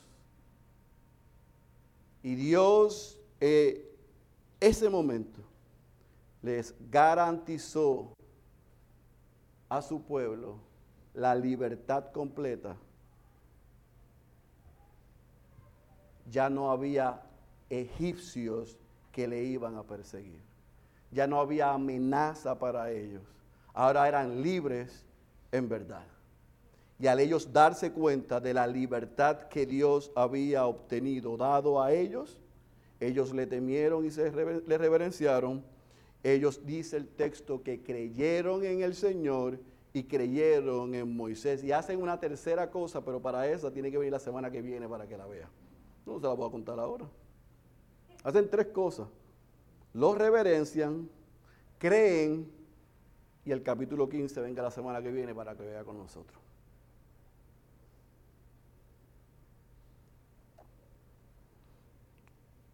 [2.23, 3.97] Y Dios, eh,
[4.61, 5.41] ese momento,
[6.43, 8.15] les garantizó
[9.69, 10.59] a su pueblo
[11.15, 12.77] la libertad completa.
[16.31, 17.23] Ya no había
[17.69, 18.79] egipcios
[19.13, 20.51] que le iban a perseguir
[21.11, 23.23] ya no había amenaza para ellos.
[23.75, 25.05] Ahora eran libres
[25.53, 26.05] en verdad.
[27.01, 32.39] Y al ellos darse cuenta de la libertad que Dios había obtenido, dado a ellos,
[33.01, 35.65] ellos le temieron y se le reverenciaron.
[36.23, 39.59] Ellos, dice el texto, que creyeron en el Señor
[39.95, 41.65] y creyeron en Moisés.
[41.65, 44.87] Y hacen una tercera cosa, pero para esa tiene que venir la semana que viene
[44.87, 45.49] para que la vea.
[46.05, 47.09] No se la voy a contar ahora.
[48.23, 49.09] Hacen tres cosas
[49.93, 51.09] los reverencian,
[51.79, 52.51] creen
[53.45, 56.40] y el capítulo 15 venga la semana que viene para que vea con nosotros.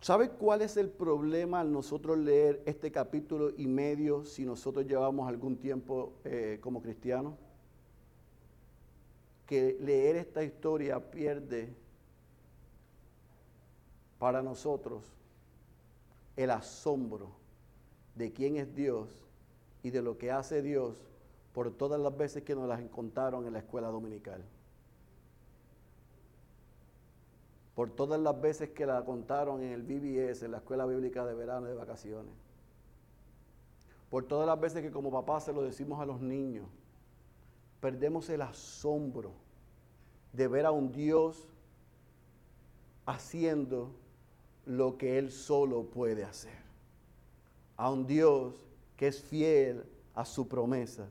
[0.07, 5.29] ¿Sabe cuál es el problema al nosotros leer este capítulo y medio si nosotros llevamos
[5.29, 7.35] algún tiempo eh, como cristianos?
[9.47, 11.75] Que leer esta historia pierde
[14.21, 15.03] para nosotros
[16.37, 17.33] el asombro
[18.15, 19.11] de quién es Dios
[19.83, 20.97] y de lo que hace Dios
[21.53, 24.45] por todas las veces que nos las encontraron en la escuela dominical.
[27.77, 31.35] Por todas las veces que la contaron en el BBS, en la escuela bíblica de
[31.35, 32.33] verano y de vacaciones.
[34.09, 36.67] Por todas las veces que como papá se lo decimos a los niños.
[37.83, 39.33] Perdemos el asombro
[40.33, 41.47] de ver a un Dios
[43.05, 43.91] haciendo
[44.65, 46.59] lo que Él solo puede hacer.
[47.77, 48.55] A un Dios
[48.97, 49.85] que es fiel
[50.15, 51.11] a su promesa.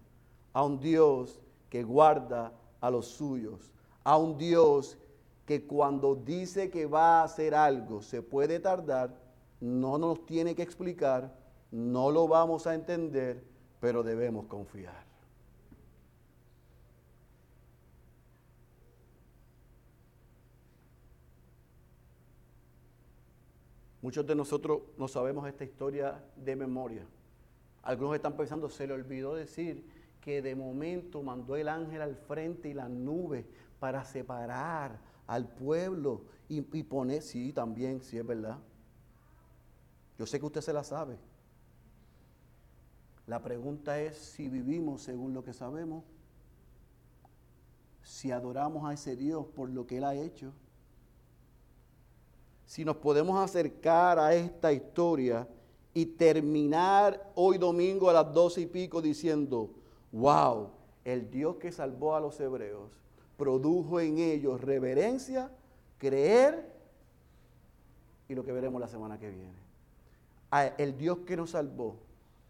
[0.52, 3.72] A un Dios que guarda a los suyos.
[4.04, 4.98] A un Dios
[5.46, 9.16] que cuando dice que va a hacer algo se puede tardar,
[9.60, 11.36] no nos tiene que explicar,
[11.72, 13.44] no lo vamos a entender,
[13.80, 15.06] pero debemos confiar.
[24.02, 27.08] Muchos de nosotros no sabemos esta historia de memoria.
[27.82, 29.84] Algunos están pensando, se le olvidó decir
[30.22, 33.46] que de momento mandó el ángel al frente y la nube
[33.80, 38.60] para separar al pueblo y, poner, sí, también, sí es verdad.
[40.18, 41.18] Yo sé que usted se la sabe.
[43.28, 46.04] La pregunta es si vivimos según lo que sabemos,
[48.04, 50.54] si adoramos a ese Dios por lo que Él ha hecho
[52.66, 55.48] si nos podemos acercar a esta historia
[55.94, 59.70] y terminar hoy domingo a las doce y pico diciendo,
[60.12, 60.70] wow,
[61.04, 62.92] el Dios que salvó a los hebreos
[63.38, 65.52] produjo en ellos reverencia,
[65.98, 66.74] creer
[68.28, 69.66] y lo que veremos la semana que viene.
[70.78, 71.98] El Dios que nos salvó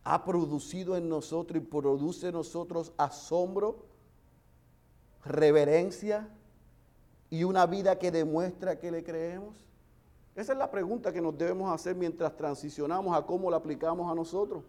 [0.03, 3.85] ha producido en nosotros y produce en nosotros asombro,
[5.23, 6.29] reverencia
[7.31, 9.55] y una vida que demuestra que le creemos.
[10.35, 14.13] Esa es la pregunta que nos debemos hacer mientras transicionamos a cómo la aplicamos a
[14.13, 14.63] nosotros.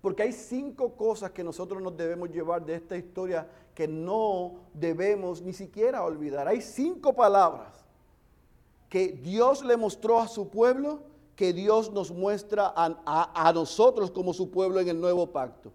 [0.00, 5.42] Porque hay cinco cosas que nosotros nos debemos llevar de esta historia que no debemos
[5.42, 6.48] ni siquiera olvidar.
[6.48, 7.84] Hay cinco palabras
[8.88, 11.02] que Dios le mostró a su pueblo,
[11.36, 15.72] que Dios nos muestra a, nosotros como su pueblo en el nuevo pacto.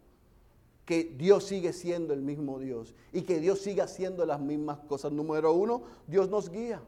[0.85, 5.11] Que Dios sigue siendo el mismo Dios y que Dios sigue haciendo las mismas cosas.
[5.11, 6.81] Número uno, Dios nos guía.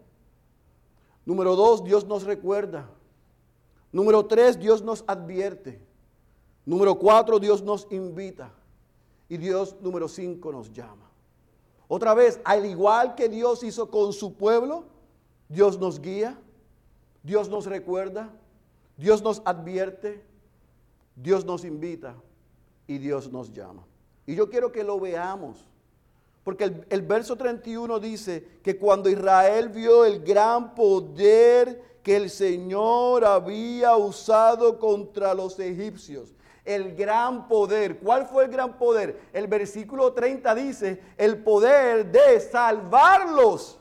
[1.25, 2.87] Número dos, Dios nos recuerda.
[3.91, 5.86] Número tres, Dios nos advierte.
[6.67, 8.51] Número cuatro, Dios nos invita.
[9.29, 11.09] Y Dios, número cinco, nos llama.
[11.87, 14.83] Otra vez, al igual que Dios hizo con su pueblo,
[15.47, 16.37] Dios nos guía,
[17.23, 18.29] Dios nos recuerda,
[18.97, 20.21] Dios nos advierte,
[21.15, 22.15] Dios nos invita
[22.85, 23.85] y Dios nos llama.
[24.25, 25.69] Y yo quiero que lo veamos.
[26.43, 32.29] Porque el, el, verso 31 dice que cuando Israel vio el gran poder que el
[32.29, 36.33] Señor había usado contra los egipcios,
[36.67, 37.97] el gran poder.
[37.97, 39.29] ¿Cuál fue el gran poder?
[39.31, 43.79] El versículo 30 dice, el poder de salvarlos.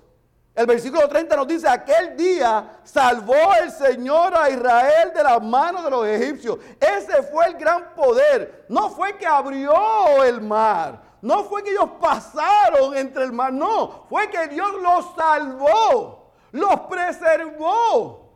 [0.54, 5.84] El versículo 30 nos dice, aquel día salvó el Señor a Israel de las manos
[5.84, 6.58] de los egipcios.
[6.80, 8.64] Ese fue el gran poder.
[8.68, 11.02] No fue que abrió el mar.
[11.20, 13.52] No fue que ellos pasaron entre el mar.
[13.52, 16.30] No, fue que Dios los salvó.
[16.52, 18.30] Los preservó.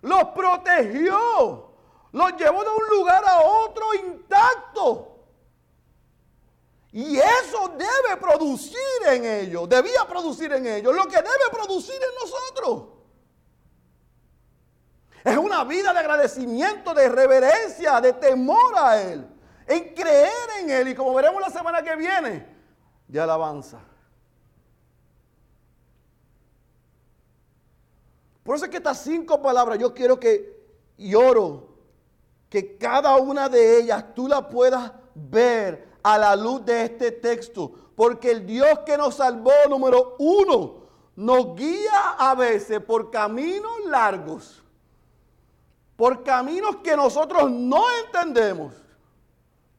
[0.00, 1.69] Los protegió.
[2.12, 5.10] Los llevó de un lugar a otro intacto.
[6.92, 12.14] Y eso debe producir en ellos, debía producir en ellos, lo que debe producir en
[12.20, 12.88] nosotros.
[15.22, 19.24] Es una vida de agradecimiento, de reverencia, de temor a Él,
[19.66, 20.88] en creer en Él.
[20.88, 22.46] Y como veremos la semana que viene,
[23.06, 23.78] de alabanza.
[28.42, 30.58] Por eso es que estas cinco palabras yo quiero que,
[30.96, 31.69] y oro,
[32.50, 37.72] que cada una de ellas tú la puedas ver a la luz de este texto.
[37.94, 40.80] Porque el Dios que nos salvó, número uno,
[41.14, 44.62] nos guía a veces por caminos largos.
[45.96, 48.74] Por caminos que nosotros no entendemos.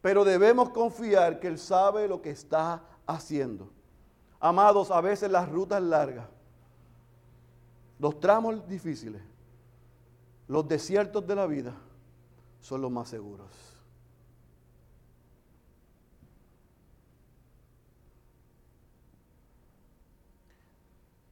[0.02, 3.70] Pero debemos confiar que Él sabe lo que está haciendo.
[4.40, 6.26] Amados, a veces las rutas largas,
[8.00, 9.22] los tramos difíciles,
[10.48, 11.76] los desiertos de la vida,
[12.62, 13.50] son los más seguros.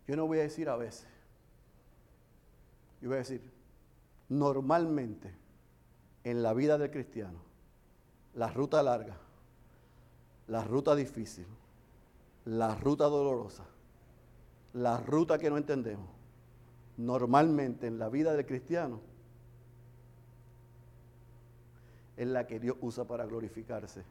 [0.07, 1.07] Yo no voy a decir a veces.
[2.99, 3.41] Yo voy a decir,
[4.27, 5.33] normalmente
[6.23, 7.39] en la vida del cristiano,
[8.33, 9.17] la ruta larga,
[10.47, 11.45] la ruta difícil,
[12.45, 13.65] la ruta dolorosa,
[14.73, 16.09] la ruta que no entendemos,
[16.97, 18.99] normalmente en la vida del cristiano
[22.19, 24.03] es la que Dios usa para glorificarse.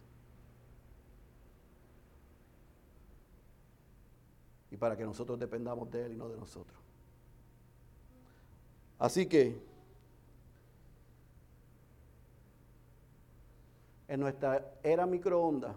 [4.70, 6.80] Y para que nosotros dependamos de Él y no de nosotros.
[8.98, 9.61] Así que,
[14.09, 15.76] en nuestra era microondas,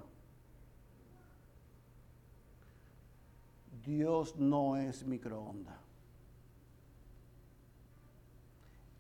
[3.84, 5.91] Dios no es microondas.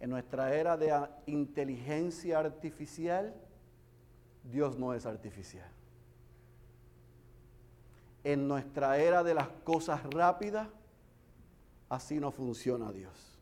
[0.01, 0.91] En nuestra era de
[1.27, 3.35] inteligencia artificial,
[4.43, 5.69] Dios no es artificial.
[8.23, 10.67] En nuestra era de las cosas rápidas,
[11.87, 13.37] así no funciona Dios.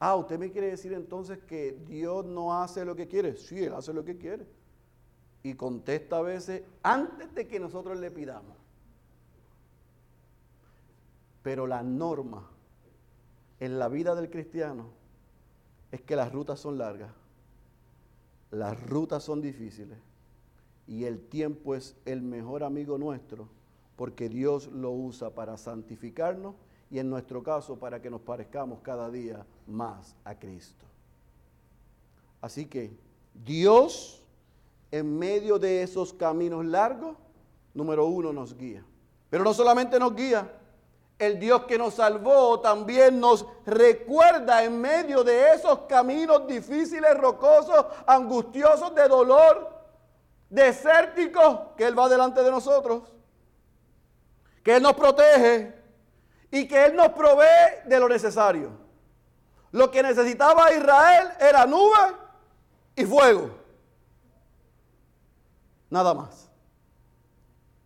[0.00, 3.36] Ah, ¿usted me quiere decir entonces que Dios no hace lo que quiere?
[3.36, 4.44] Sí, Él hace lo que quiere.
[5.44, 8.56] Y contesta a veces antes de que nosotros le pidamos.
[11.44, 12.50] Pero la norma
[13.60, 15.01] en la vida del cristiano
[15.92, 17.12] es que las rutas son largas,
[18.50, 19.98] las rutas son difíciles
[20.88, 23.48] y el tiempo es el mejor amigo nuestro
[23.94, 26.56] porque Dios lo usa para santificarnos
[26.90, 30.86] y en nuestro caso para que nos parezcamos cada día más a Cristo.
[32.40, 32.90] Así que
[33.44, 34.22] Dios
[34.90, 37.16] en medio de esos caminos largos,
[37.74, 38.84] número uno nos guía.
[39.30, 40.52] Pero no solamente nos guía,
[41.22, 47.86] el Dios que nos salvó también nos recuerda en medio de esos caminos difíciles, rocosos,
[48.06, 49.70] angustiosos de dolor.
[50.50, 53.04] desérticos, que Él va delante de nosotros,
[54.62, 55.74] que Él nos protege
[56.50, 58.70] y que Él nos provee de lo necesario.
[59.70, 62.16] Lo que necesitaba Israel era nube
[62.94, 63.50] y fuego.
[65.88, 66.50] Nada más.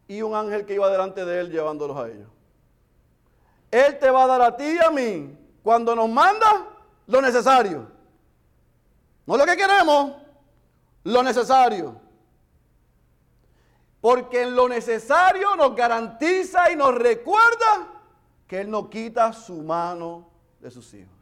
[0.09, 2.36] Y un ángel que iba delante de él llevándolos a ellos.
[3.71, 6.67] Él te va a dar a ti y a mí cuando nos manda
[7.07, 7.87] lo necesario.
[9.27, 10.13] No lo que queremos,
[11.05, 12.01] lo necesario.
[14.01, 17.89] Porque en lo necesario nos garantiza y nos recuerda
[18.47, 20.29] que Él no quita su mano
[20.61, 21.13] de sus hijos.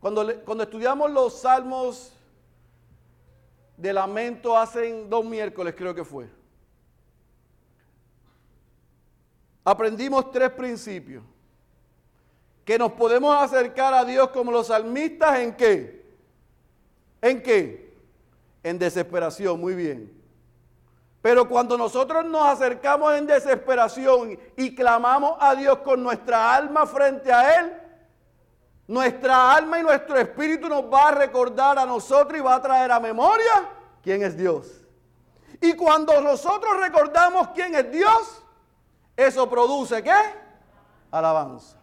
[0.00, 2.12] Cuando, cuando estudiamos los salmos
[3.76, 6.30] de lamento hace dos miércoles, creo que fue,
[9.64, 11.22] aprendimos tres principios.
[12.66, 16.04] Que nos podemos acercar a Dios como los salmistas en qué?
[17.22, 17.96] ¿En qué?
[18.62, 20.12] En desesperación, muy bien.
[21.22, 27.32] Pero cuando nosotros nos acercamos en desesperación y clamamos a Dios con nuestra alma frente
[27.32, 27.72] a Él,
[28.88, 32.90] nuestra alma y nuestro espíritu nos va a recordar a nosotros y va a traer
[32.90, 33.70] a memoria
[34.02, 34.84] quién es Dios.
[35.60, 38.42] Y cuando nosotros recordamos quién es Dios,
[39.16, 40.14] eso produce qué?
[41.10, 41.76] Alabanza.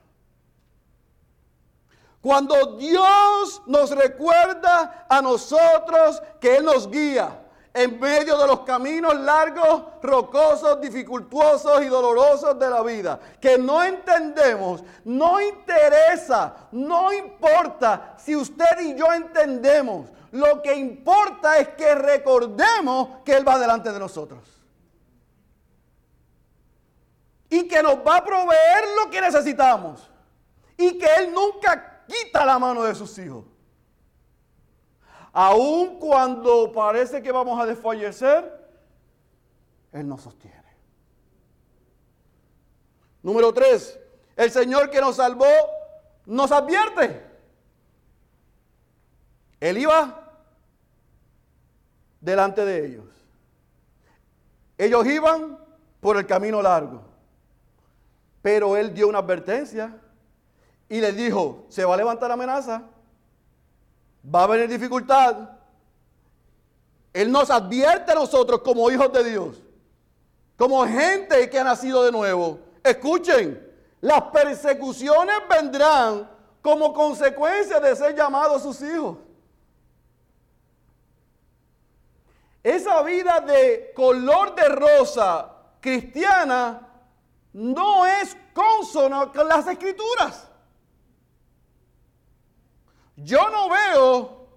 [2.24, 7.38] Cuando Dios nos recuerda a nosotros que Él nos guía
[7.74, 13.84] en medio de los caminos largos, rocosos, dificultuosos y dolorosos de la vida, que no
[13.84, 21.94] entendemos, no interesa, no importa si usted y yo entendemos, lo que importa es que
[21.94, 24.40] recordemos que Él va delante de nosotros.
[27.50, 30.10] Y que nos va a proveer lo que necesitamos.
[30.78, 33.46] Y que Él nunca quita la mano de sus hijos.
[35.32, 38.68] Aun cuando parece que vamos a desfallecer,
[39.92, 40.62] Él nos sostiene.
[43.24, 44.00] Número tres,
[44.36, 45.46] el Señor que nos salvó
[46.26, 47.26] nos advierte.
[49.60, 50.32] Él iba
[52.20, 53.06] delante de ellos.
[54.78, 55.58] Ellos iban
[56.00, 57.02] por el camino largo,
[58.42, 59.98] pero Él dio una advertencia
[60.94, 62.84] y les dijo, se va a levantar amenaza,
[64.24, 65.50] va a venir dificultad.
[67.12, 69.64] Él nos advierte a nosotros como hijos de Dios,
[70.56, 72.60] como gente que ha nacido de nuevo.
[72.84, 76.30] Escuchen, las persecuciones vendrán
[76.62, 79.18] como consecuencia de ser llamados sus hijos.
[82.62, 86.88] Esa vida de color de rosa cristiana
[87.52, 90.53] no es consono con las escrituras.
[93.24, 94.48] Yo no veo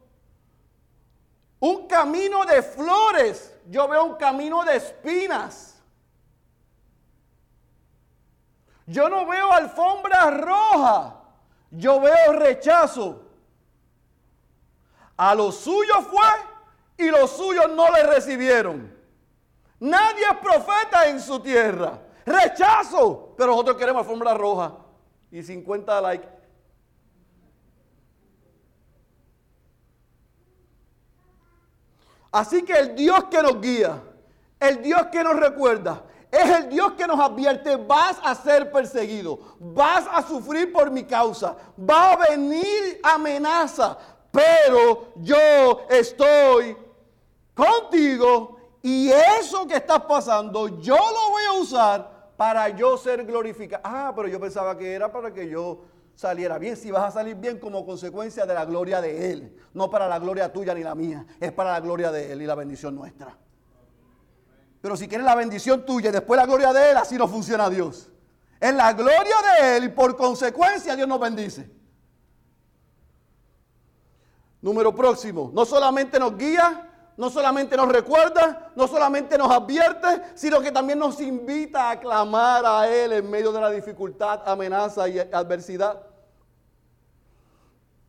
[1.60, 5.80] un camino de flores, yo veo un camino de espinas.
[8.86, 11.14] Yo no veo alfombra roja,
[11.70, 13.22] yo veo rechazo.
[15.16, 18.94] A los suyos fue y los suyos no le recibieron.
[19.78, 22.00] Nadie es profeta en su tierra.
[22.24, 24.74] Rechazo, pero nosotros queremos alfombra roja
[25.30, 26.35] y 50 likes.
[32.36, 33.98] Así que el Dios que nos guía,
[34.60, 39.56] el Dios que nos recuerda, es el Dios que nos advierte, vas a ser perseguido,
[39.58, 43.96] vas a sufrir por mi causa, va a venir amenaza,
[44.30, 46.76] pero yo estoy
[47.54, 53.80] contigo y eso que estás pasando yo lo voy a usar para yo ser glorificado.
[53.82, 55.84] Ah, pero yo pensaba que era para que yo
[56.16, 59.90] saliera bien, si vas a salir bien como consecuencia de la gloria de Él, no
[59.90, 62.54] para la gloria tuya ni la mía, es para la gloria de Él y la
[62.54, 63.36] bendición nuestra.
[64.80, 67.68] Pero si quieres la bendición tuya y después la gloria de Él, así no funciona
[67.68, 68.08] Dios.
[68.58, 71.70] Es la gloria de Él y por consecuencia Dios nos bendice.
[74.62, 80.60] Número próximo, no solamente nos guía, no solamente nos recuerda, no solamente nos advierte, sino
[80.60, 85.18] que también nos invita a clamar a Él en medio de la dificultad, amenaza y
[85.18, 86.05] adversidad.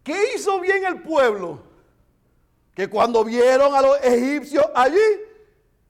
[0.08, 1.60] ¿Qué hizo bien el pueblo?
[2.74, 5.02] Que cuando vieron a los egipcios allí,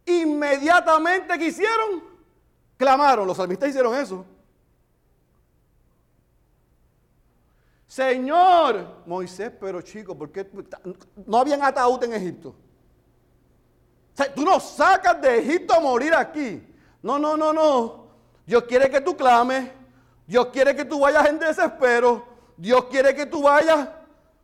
[0.07, 2.03] inmediatamente ¿qué hicieron?
[2.77, 4.25] Clamaron, los salmistas hicieron eso.
[7.85, 10.49] Señor, Moisés, pero chico, ¿por qué
[11.27, 12.55] no habían ataúd en Egipto?
[14.33, 16.67] tú no sacas de Egipto a morir aquí.
[17.03, 18.07] No, no, no, no.
[18.47, 19.69] Dios quiere que tú clames.
[20.25, 22.25] Dios quiere que tú vayas en desespero.
[22.57, 23.89] Dios quiere que tú vayas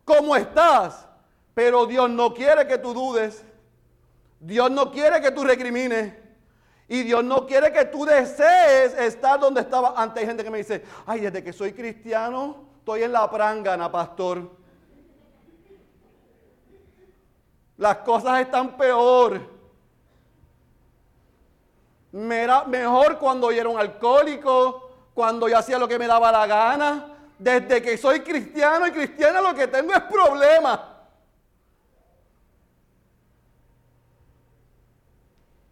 [0.06, 1.08] como estás.
[1.54, 3.43] Pero Dios no quiere que tú dudes.
[4.39, 6.14] Dios no quiere que tú recrimines.
[6.88, 9.93] Y Dios no quiere que tú desees estar donde estaba.
[9.95, 13.91] Antes hay gente que me dice, ay, desde que soy cristiano, estoy en la prangana,
[13.91, 14.49] pastor.
[17.78, 19.41] Las cosas están peor.
[22.12, 26.32] Me era mejor cuando yo era un alcohólico, cuando yo hacía lo que me daba
[26.32, 27.12] la gana.
[27.44, 30.80] Desde que soy cristiano y cristiana lo que tengo es problemas.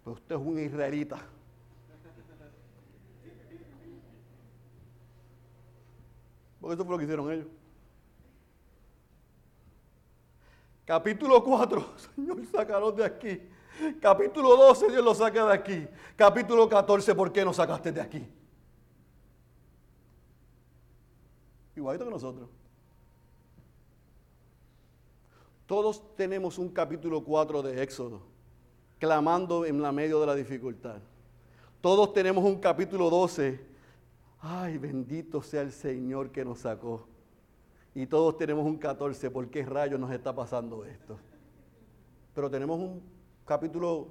[0.04, 1.18] Pero usted es un israelita.
[6.60, 7.48] Porque eso fue lo que hicieron ellos.
[10.84, 13.50] Capítulo 4, Señor, sácalos de aquí.
[14.02, 15.88] Capítulo 12, Dios lo saca de aquí.
[16.18, 18.41] Capítulo 14, ¿por qué nos sacaste de aquí?
[21.76, 22.50] Igualito que nosotros.
[25.66, 28.22] Todos tenemos un capítulo 4 de Éxodo,
[29.00, 31.00] clamando en la medio de la dificultad.
[31.80, 33.60] Todos tenemos un capítulo 12.
[34.42, 37.08] Ay, bendito sea el Señor que nos sacó.
[37.96, 39.32] Y todos tenemos un 14.
[39.32, 41.18] ¿Por qué rayos nos está pasando esto?
[42.36, 43.02] Pero tenemos un
[43.46, 44.10] capítulo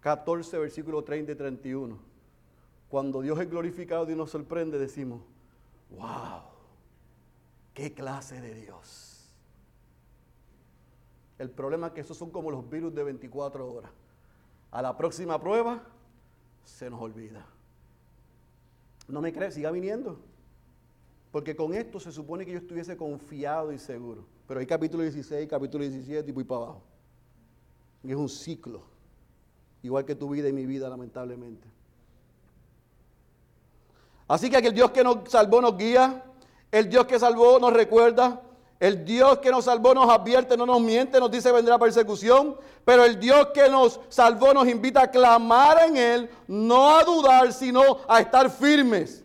[0.00, 1.98] 14, versículo 30 y 31.
[2.88, 5.22] Cuando Dios es glorificado y nos sorprende, decimos,
[5.96, 6.42] wow,
[7.74, 9.12] qué clase de Dios.
[11.38, 13.90] El problema es que esos son como los virus de 24 horas.
[14.70, 15.82] A la próxima prueba
[16.64, 17.44] se nos olvida.
[19.08, 19.54] ¿No me crees?
[19.54, 20.20] Siga viniendo.
[21.32, 24.24] Porque con esto se supone que yo estuviese confiado y seguro.
[24.46, 26.82] Pero hay capítulo 16, capítulo 17 y voy para abajo.
[28.04, 28.82] Es un ciclo.
[29.82, 31.66] Igual que tu vida y mi vida, lamentablemente.
[34.28, 36.22] Así que aquel Dios que nos salvó nos guía.
[36.70, 38.40] El Dios que salvó nos recuerda.
[38.80, 42.56] El Dios que nos salvó nos advierte, no nos miente, nos dice vendrá persecución.
[42.84, 47.52] Pero el Dios que nos salvó nos invita a clamar en Él, no a dudar,
[47.52, 49.22] sino a estar firmes.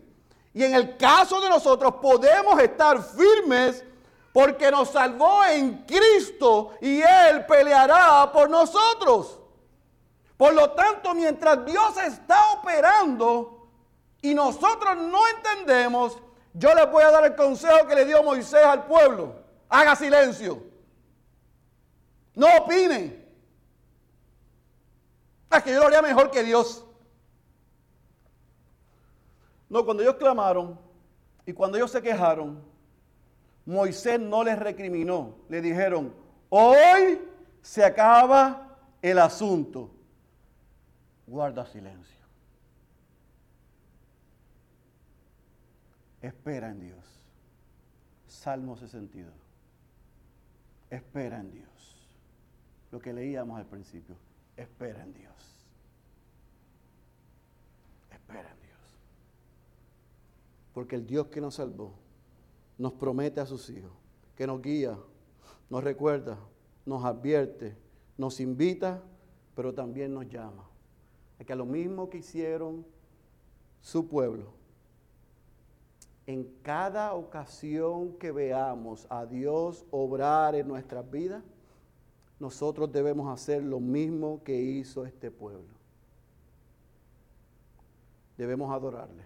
[0.54, 3.84] Y en el caso de nosotros podemos estar firmes
[4.32, 9.40] porque nos salvó en Cristo y Él peleará por nosotros.
[10.36, 13.57] Por lo tanto, mientras Dios está operando
[14.20, 16.18] y nosotros no entendemos,
[16.54, 19.36] yo le voy a dar el consejo que le dio Moisés al pueblo.
[19.68, 20.62] Haga silencio.
[22.34, 23.26] No opinen.
[25.50, 26.84] Es que yo lo haría mejor que Dios.
[29.68, 30.78] No, cuando ellos clamaron
[31.46, 32.62] y cuando ellos se quejaron,
[33.66, 35.34] Moisés no les recriminó.
[35.48, 36.14] Le dijeron,
[36.48, 37.20] hoy
[37.62, 39.90] se acaba el asunto.
[41.26, 42.17] Guarda silencio.
[46.22, 47.20] Espera en Dios.
[48.26, 49.32] Salmo 62.
[50.90, 52.08] Espera en Dios.
[52.90, 54.16] Lo que leíamos al principio.
[54.56, 55.66] Espera en Dios.
[58.10, 58.78] Espera en Dios.
[60.74, 61.94] Porque el Dios que nos salvó
[62.76, 63.90] nos promete a sus hijos,
[64.36, 64.96] que nos guía,
[65.68, 66.38] nos recuerda,
[66.86, 67.76] nos advierte,
[68.16, 69.02] nos invita,
[69.54, 70.64] pero también nos llama.
[71.40, 72.86] A que a lo mismo que hicieron
[73.80, 74.57] su pueblo,
[76.28, 81.42] en cada ocasión que veamos a Dios obrar en nuestras vidas,
[82.38, 85.72] nosotros debemos hacer lo mismo que hizo este pueblo.
[88.36, 89.24] Debemos adorarle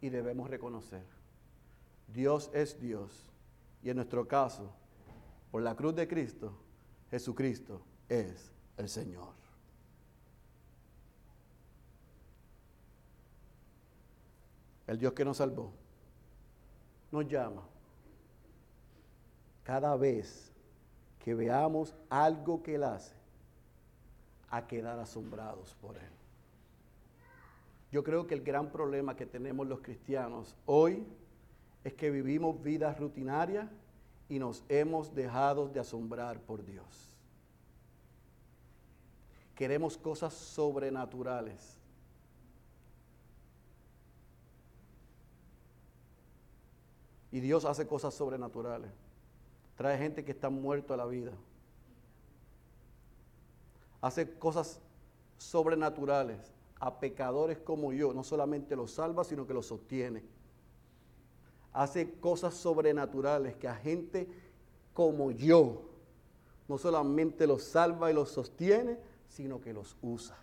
[0.00, 1.04] y debemos reconocer.
[2.08, 3.30] Dios es Dios.
[3.84, 4.74] Y en nuestro caso,
[5.52, 6.52] por la cruz de Cristo,
[7.08, 9.41] Jesucristo es el Señor.
[14.92, 15.72] El Dios que nos salvó
[17.10, 17.62] nos llama
[19.62, 20.52] cada vez
[21.18, 23.14] que veamos algo que Él hace
[24.50, 26.12] a quedar asombrados por Él.
[27.90, 31.06] Yo creo que el gran problema que tenemos los cristianos hoy
[31.84, 33.70] es que vivimos vidas rutinarias
[34.28, 37.16] y nos hemos dejado de asombrar por Dios.
[39.54, 41.81] Queremos cosas sobrenaturales.
[47.32, 48.90] Y Dios hace cosas sobrenaturales.
[49.76, 51.32] Trae gente que está muerto a la vida.
[54.00, 54.80] Hace cosas
[55.38, 56.38] sobrenaturales
[56.78, 58.12] a pecadores como yo.
[58.14, 60.22] No solamente los salva, sino que los sostiene
[61.72, 64.28] hace cosas sobrenaturales que a gente
[64.92, 65.88] como yo
[66.68, 68.96] no solamente los salva y los sostiene,
[69.28, 70.36] sino que los usa.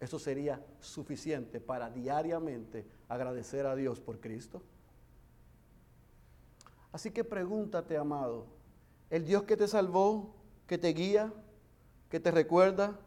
[0.00, 4.62] Eso sería suficiente para diariamente agradecer a Dios por Cristo.
[6.92, 8.46] Así que pregúntate, amado,
[9.10, 10.34] El Dios que te salvó,
[10.66, 11.32] que te guía,
[12.10, 12.98] que te recuerda,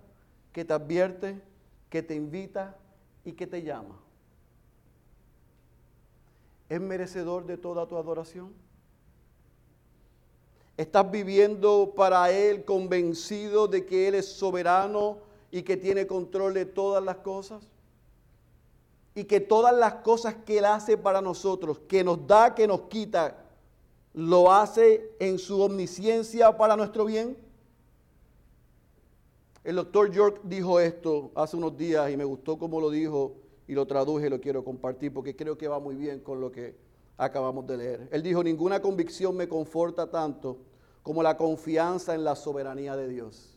[0.52, 1.42] que te advierte,
[1.90, 2.78] que te invita
[3.24, 4.00] y que te llama.
[6.70, 8.54] ¿Es merecedor de toda tu adoración?
[10.78, 15.20] ¿Estás viviendo para Él convencido de que Él es soberano
[15.52, 17.64] y que tiene control de todas las cosas?
[19.14, 22.82] Y que todas las cosas que Él hace para nosotros, que nos da, que nos
[22.84, 23.46] quita,
[24.14, 27.38] lo hace en su omnisciencia para nuestro bien.
[29.64, 33.36] El doctor York dijo esto hace unos días y me gustó cómo lo dijo
[33.68, 36.76] y lo traduje lo quiero compartir porque creo que va muy bien con lo que
[37.18, 38.10] acabamos de leer.
[38.12, 40.58] Él dijo, ninguna convicción me conforta tanto
[41.04, 43.51] como la confianza en la soberanía de Dios.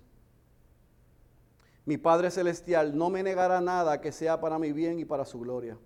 [1.87, 5.41] Mi Padre Celestial no me negará nada que sea para mi bien y para su
[5.41, 5.76] gloria.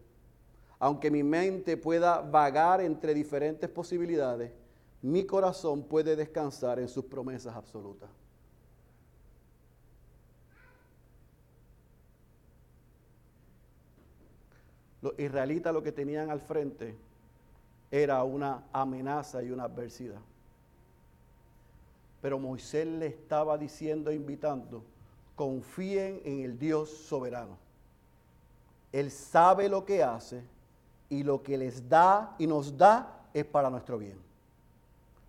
[0.79, 4.53] Aunque mi mente pueda vagar entre diferentes posibilidades,
[5.03, 8.09] mi corazón puede descansar en sus promesas absolutas.
[15.01, 16.97] Los israelitas lo que tenían al frente
[17.91, 20.21] era una amenaza y una adversidad.
[22.21, 24.83] Pero Moisés le estaba diciendo e invitando,
[25.39, 27.57] confíen en el Dios soberano.
[28.91, 30.43] Él sabe lo que hace
[31.09, 34.19] y lo que les da y nos da es para nuestro bien.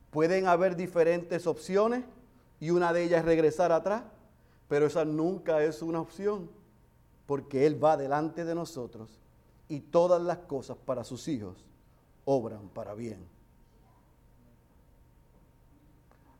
[0.09, 2.03] Pueden haber diferentes opciones
[2.59, 4.01] y una de ellas es regresar atrás,
[4.67, 6.49] pero esa nunca es una opción,
[7.27, 9.19] porque Él va delante de nosotros
[9.67, 11.63] y todas las cosas para sus hijos
[12.25, 13.19] obran para bien.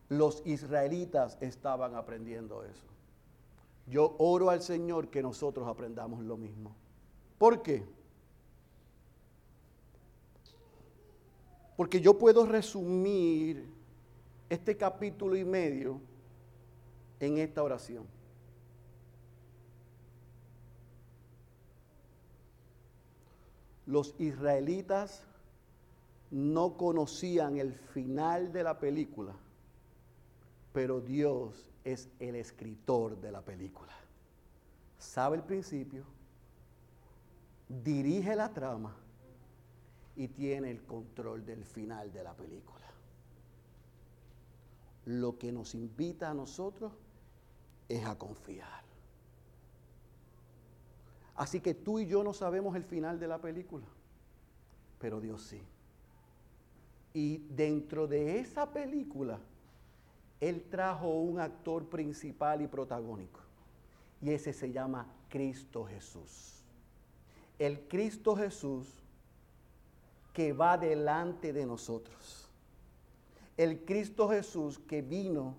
[0.08, 2.89] Los israelitas estaban aprendiendo eso.
[3.86, 6.74] Yo oro al Señor que nosotros aprendamos lo mismo.
[7.38, 7.84] ¿Por qué?
[11.76, 13.66] Porque yo puedo resumir
[14.50, 16.00] este capítulo y medio
[17.20, 18.06] en esta oración.
[23.86, 25.24] Los israelitas
[26.30, 29.34] no conocían el final de la película,
[30.72, 33.92] pero Dios es el escritor de la película.
[34.98, 36.04] Sabe el principio,
[37.68, 38.94] dirige la trama
[40.16, 42.86] y tiene el control del final de la película.
[45.06, 46.92] Lo que nos invita a nosotros
[47.88, 48.84] es a confiar.
[51.36, 53.86] Así que tú y yo no sabemos el final de la película,
[54.98, 55.62] pero Dios sí.
[57.14, 59.40] Y dentro de esa película,
[60.40, 63.40] Él trajo un actor principal y protagónico.
[64.22, 66.62] Y ese se llama Cristo Jesús.
[67.58, 68.86] El Cristo Jesús
[70.32, 72.48] que va delante de nosotros.
[73.56, 75.54] El Cristo Jesús que vino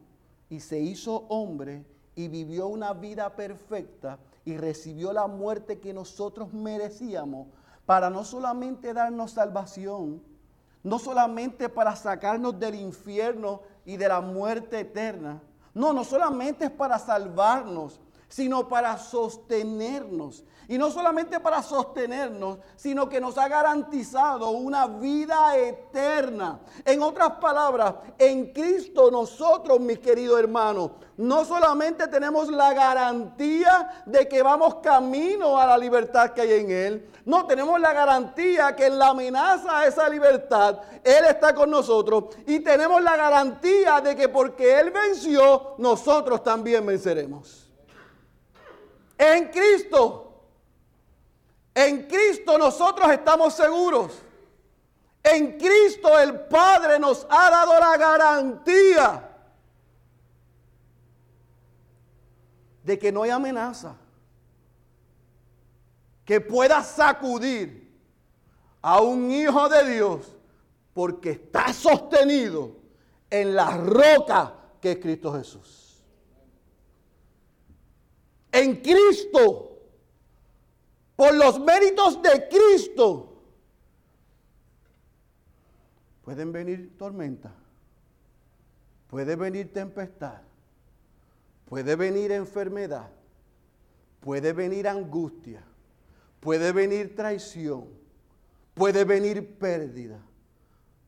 [0.50, 6.52] y se hizo hombre y vivió una vida perfecta y recibió la muerte que nosotros
[6.54, 7.48] merecíamos
[7.86, 10.22] para no solamente darnos salvación,
[10.84, 15.42] no solamente para sacarnos del infierno y de la muerte eterna,
[15.74, 18.00] no, no solamente es para salvarnos,
[18.32, 20.46] sino para sostenernos.
[20.70, 26.62] Y no solamente para sostenernos, sino que nos ha garantizado una vida eterna.
[26.86, 34.30] En otras palabras, en Cristo nosotros, mis queridos hermanos, no solamente tenemos la garantía de
[34.30, 38.86] que vamos camino a la libertad que hay en Él, no tenemos la garantía que
[38.86, 44.16] en la amenaza a esa libertad Él está con nosotros y tenemos la garantía de
[44.16, 47.71] que porque Él venció, nosotros también venceremos.
[49.22, 50.34] En Cristo.
[51.76, 54.14] En Cristo nosotros estamos seguros.
[55.22, 59.30] En Cristo el Padre nos ha dado la garantía
[62.84, 63.96] de que no hay amenaza
[66.26, 67.96] que pueda sacudir
[68.82, 70.36] a un hijo de Dios
[70.96, 72.72] porque está sostenido
[73.30, 75.91] en la roca que es Cristo Jesús
[78.52, 79.80] en Cristo,
[81.16, 83.42] por los méritos de Cristo,
[86.24, 87.54] pueden venir tormenta,
[89.08, 90.42] puede venir tempestad,
[91.66, 93.10] puede venir enfermedad,
[94.20, 95.64] puede venir angustia,
[96.40, 97.88] puede venir traición,
[98.74, 100.20] puede venir pérdida,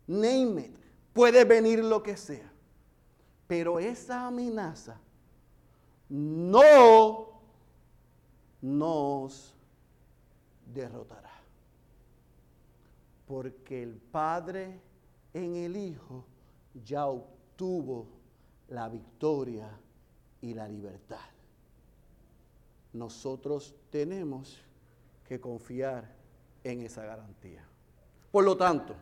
[0.07, 0.77] name it,
[1.11, 2.51] puede venir lo que sea.
[3.47, 4.99] Pero esa amenaza
[6.09, 7.32] no
[8.63, 9.53] nos
[10.73, 11.29] derrotará.
[13.27, 14.79] Porque el Padre
[15.33, 16.23] en el Hijo
[16.85, 18.07] ya obtuvo
[18.69, 19.69] la victoria
[20.41, 21.19] y la libertad.
[22.93, 24.61] Nosotros tenemos
[25.27, 26.09] que confiar
[26.63, 27.63] en esa garantía.
[28.31, 28.95] Por lo tanto,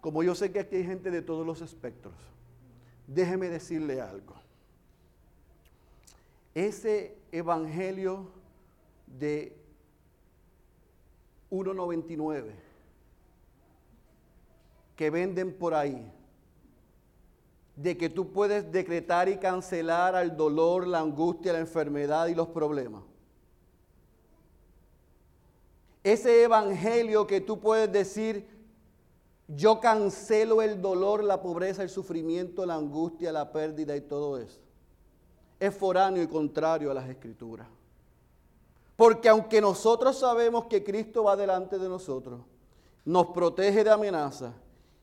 [0.00, 2.14] como yo sé que aquí hay gente de todos los espectros,
[3.06, 4.34] déjeme decirle algo.
[6.54, 8.39] Ese evangelio
[9.18, 9.56] de
[11.50, 12.52] 1.99
[14.96, 16.12] que venden por ahí,
[17.74, 22.48] de que tú puedes decretar y cancelar al dolor, la angustia, la enfermedad y los
[22.48, 23.02] problemas.
[26.04, 28.46] Ese evangelio que tú puedes decir,
[29.48, 34.60] yo cancelo el dolor, la pobreza, el sufrimiento, la angustia, la pérdida y todo eso.
[35.58, 37.66] Es foráneo y contrario a las escrituras.
[39.00, 42.42] Porque aunque nosotros sabemos que Cristo va delante de nosotros,
[43.06, 44.52] nos protege de amenazas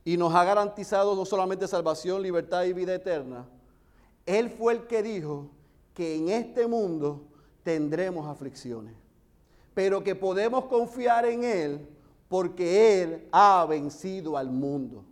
[0.05, 3.47] y nos ha garantizado no solamente salvación, libertad y vida eterna,
[4.23, 5.47] Él fue el que dijo
[5.95, 7.23] que en este mundo
[7.63, 8.93] tendremos aflicciones,
[9.73, 11.89] pero que podemos confiar en Él
[12.29, 15.05] porque Él ha vencido al mundo.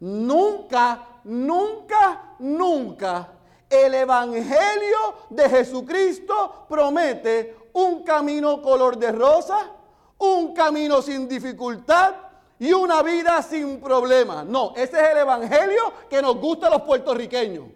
[0.00, 3.30] Nunca, nunca, nunca
[3.70, 4.98] el Evangelio
[5.30, 9.70] de Jesucristo promete un camino color de rosa,
[10.18, 12.14] un camino sin dificultad
[12.58, 14.46] y una vida sin problemas.
[14.46, 17.66] No, ese es el Evangelio que nos gusta a los puertorriqueños,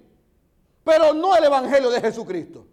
[0.85, 2.65] pero no el Evangelio de Jesucristo.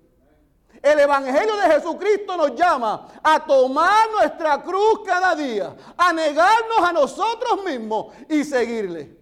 [0.82, 6.93] El Evangelio de Jesucristo nos llama a tomar nuestra cruz cada día, a negarnos a
[6.93, 9.17] nosotros mismos y seguirle.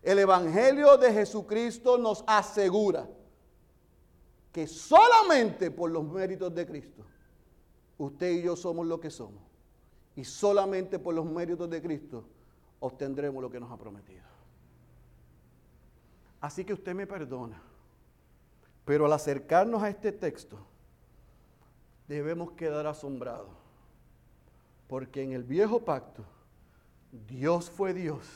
[0.00, 3.04] El Evangelio de Jesucristo nos asegura
[4.58, 7.04] que solamente por los méritos de Cristo,
[7.96, 9.40] usted y yo somos lo que somos.
[10.16, 12.24] Y solamente por los méritos de Cristo
[12.80, 14.24] obtendremos lo que nos ha prometido.
[16.40, 17.62] Así que usted me perdona
[18.84, 20.58] pero al acercarnos a este texto,
[22.08, 23.54] debemos quedar asombrados.
[24.88, 26.24] Porque en el viejo pacto,
[27.28, 28.26] Dios fue Dios.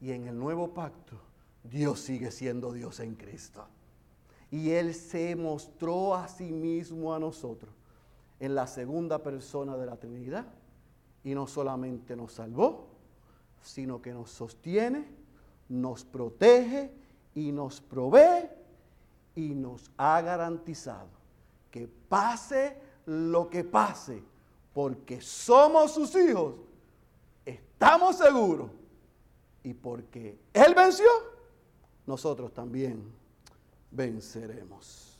[0.00, 1.18] Y en el nuevo pacto,
[1.64, 3.66] Dios sigue siendo Dios en Cristo.
[4.50, 7.72] Y Él se mostró a sí mismo a nosotros
[8.40, 10.46] en la segunda persona de la Trinidad.
[11.22, 12.88] Y no solamente nos salvó,
[13.62, 15.06] sino que nos sostiene,
[15.68, 16.90] nos protege
[17.34, 18.48] y nos provee
[19.36, 21.08] y nos ha garantizado
[21.70, 22.76] que pase
[23.06, 24.22] lo que pase,
[24.72, 26.54] porque somos sus hijos,
[27.44, 28.70] estamos seguros.
[29.62, 31.06] Y porque Él venció,
[32.06, 33.12] nosotros también
[33.90, 35.18] venceremos.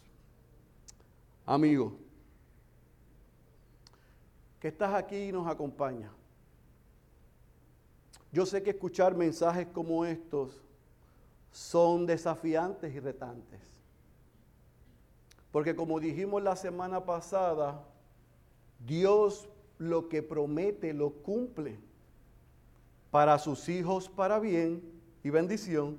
[1.46, 1.96] Amigo,
[4.60, 6.12] que estás aquí y nos acompaña.
[8.32, 10.62] Yo sé que escuchar mensajes como estos
[11.50, 13.60] son desafiantes y retantes.
[15.50, 17.82] Porque como dijimos la semana pasada,
[18.86, 19.48] Dios
[19.78, 21.78] lo que promete lo cumple
[23.10, 24.82] para sus hijos para bien
[25.24, 25.98] y bendición,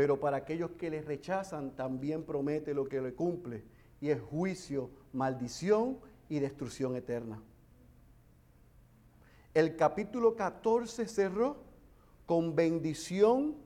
[0.00, 3.62] pero para aquellos que le rechazan también promete lo que le cumple
[4.00, 5.98] y es juicio, maldición
[6.30, 7.38] y destrucción eterna.
[9.52, 11.58] El capítulo 14 cerró
[12.24, 13.56] con bendición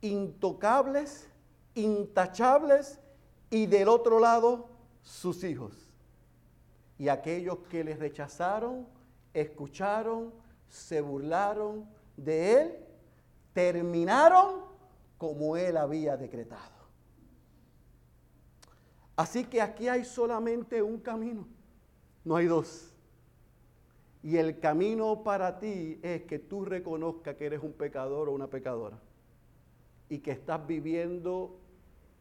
[0.00, 1.28] intocables
[1.74, 3.00] intachables
[3.50, 4.70] y del otro lado
[5.02, 5.74] sus hijos.
[6.96, 8.86] Y aquellos que les rechazaron,
[9.34, 10.32] escucharon,
[10.70, 11.86] se burlaron
[12.16, 12.87] de él,
[13.58, 14.60] terminaron
[15.18, 16.78] como él había decretado.
[19.16, 21.44] Así que aquí hay solamente un camino,
[22.24, 22.94] no hay dos.
[24.22, 28.46] Y el camino para ti es que tú reconozcas que eres un pecador o una
[28.46, 29.00] pecadora
[30.08, 31.58] y que estás viviendo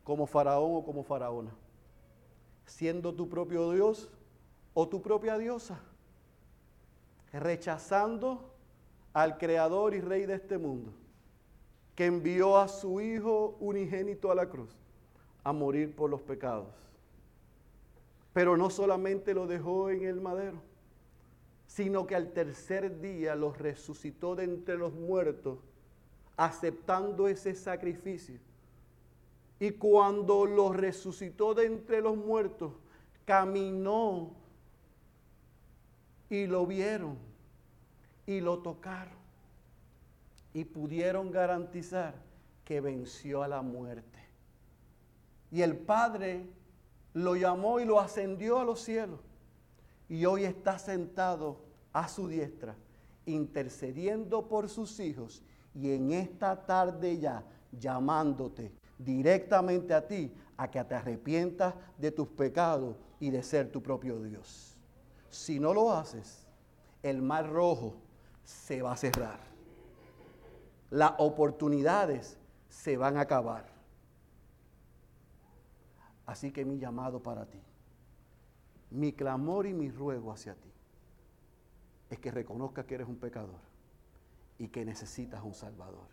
[0.03, 1.51] como faraón o como faraona,
[2.65, 4.09] siendo tu propio Dios
[4.73, 5.79] o tu propia diosa,
[7.31, 8.55] rechazando
[9.13, 10.93] al creador y rey de este mundo,
[11.97, 14.69] que envió a su Hijo unigénito a la cruz
[15.43, 16.67] a morir por los pecados.
[18.33, 20.61] Pero no solamente lo dejó en el madero,
[21.65, 25.57] sino que al tercer día los resucitó de entre los muertos,
[26.37, 28.37] aceptando ese sacrificio
[29.59, 32.73] y cuando lo resucitó de entre los muertos,
[33.25, 34.35] caminó
[36.29, 37.17] y lo vieron
[38.27, 39.16] y lo tocaron
[40.57, 42.15] y pudieron garantizar
[42.65, 44.17] que venció a la muerte.
[45.51, 46.49] Y el Padre
[47.13, 49.19] lo llamó y lo ascendió a los cielos
[50.09, 51.59] y hoy está sentado
[51.93, 52.75] a su diestra
[53.27, 55.43] intercediendo por sus hijos
[55.75, 62.29] y en esta tarde ya llamándote directamente a ti a que te arrepientas de tus
[62.29, 64.75] pecados y de ser tu propio Dios.
[65.29, 66.47] Si no lo haces,
[67.03, 67.93] el mar rojo
[68.43, 69.56] se va a cerrar.
[70.89, 72.37] Las oportunidades
[72.69, 73.65] se van a acabar.
[76.25, 77.61] Así que mi llamado para ti,
[78.91, 80.71] mi clamor y mi ruego hacia ti,
[82.09, 83.59] es que reconozcas que eres un pecador
[84.57, 86.07] y que necesitas un Salvador.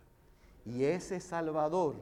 [0.65, 1.97] Y ese Salvador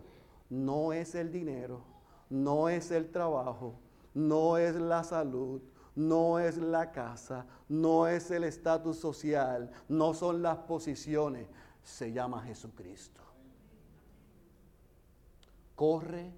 [0.49, 1.83] no es el dinero,
[2.29, 3.75] no es el trabajo,
[4.15, 5.63] no es la salud,
[5.95, 11.47] no es la casa, no es el estatus social, no son las posiciones,
[11.83, 13.21] se llama Jesucristo.
[15.75, 16.33] Corre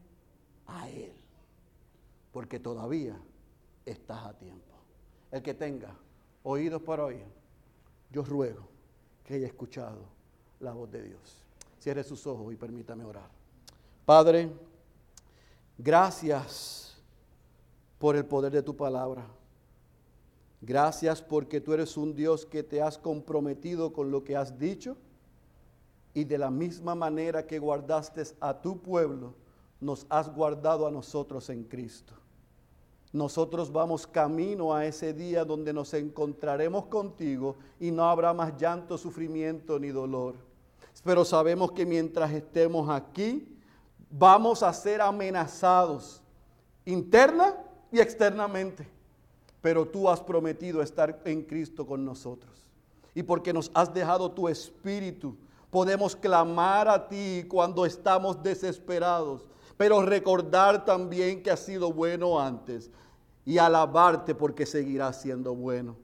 [0.66, 1.12] a Él,
[2.32, 3.20] porque todavía
[3.84, 4.74] estás a tiempo.
[5.30, 5.95] El que tenga
[6.42, 7.26] oídos para oír,
[8.11, 8.68] yo ruego
[9.24, 10.03] que haya escuchado
[10.61, 11.45] la voz de Dios.
[11.78, 13.28] Cierre sus ojos y permítame orar.
[14.07, 14.51] Padre,
[15.76, 16.97] gracias
[17.99, 19.26] por el poder de tu palabra.
[20.61, 24.97] Gracias porque tú eres un Dios que te has comprometido con lo que has dicho
[26.14, 29.34] y de la misma manera que guardaste a tu pueblo,
[29.80, 32.14] nos has guardado a nosotros en Cristo.
[33.12, 38.96] Nosotros vamos camino a ese día donde nos encontraremos contigo y no habrá más llanto,
[38.96, 40.34] sufrimiento ni dolor.
[41.04, 43.46] Pero sabemos que mientras estemos aquí,
[44.10, 46.22] vamos a ser amenazados
[46.84, 47.54] interna
[47.92, 48.94] y externamente
[49.64, 52.52] pero tú has prometido estar en Cristo con nosotros.
[53.14, 55.38] Y porque nos has dejado tu espíritu,
[55.74, 59.44] podemos clamar a ti cuando estamos desesperados,
[59.76, 62.92] pero recordar también que has sido bueno antes
[63.44, 65.96] y alabarte porque seguirás siendo bueno.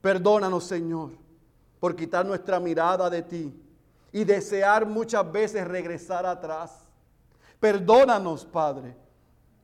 [0.00, 1.10] Perdónanos, Señor,
[1.78, 3.52] por quitar nuestra mirada de ti
[4.12, 6.88] y desear muchas veces regresar atrás.
[7.60, 8.96] Perdónanos, Padre,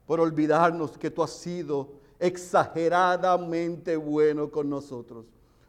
[0.05, 5.25] por olvidarnos que tú has sido exageradamente bueno con nosotros.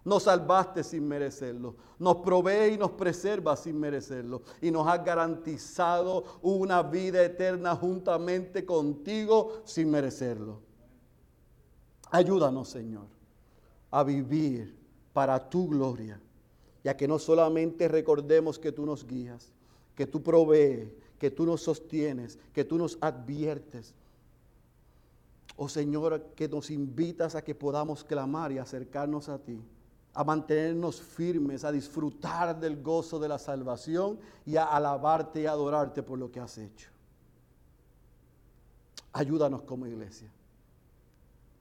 [0.05, 4.41] Nos salvaste sin merecerlo, nos provee y nos preserva sin merecerlo.
[4.61, 10.61] Y nos has garantizado una vida eterna juntamente contigo sin merecerlo.
[12.11, 13.07] Ayúdanos, Señor,
[13.91, 14.75] a vivir
[15.13, 16.19] para tu gloria,
[16.83, 19.51] ya que no solamente recordemos que tú nos guías,
[19.95, 20.89] que tú provees,
[21.19, 23.93] que tú nos sostienes, que tú nos adviertes,
[25.61, 29.61] Oh Señor, que nos invitas a que podamos clamar y acercarnos a ti,
[30.19, 36.03] a mantenernos firmes, a disfrutar del gozo de la salvación y a alabarte y adorarte
[36.03, 36.89] por lo que has hecho.
[39.13, 40.29] Ayúdanos como iglesia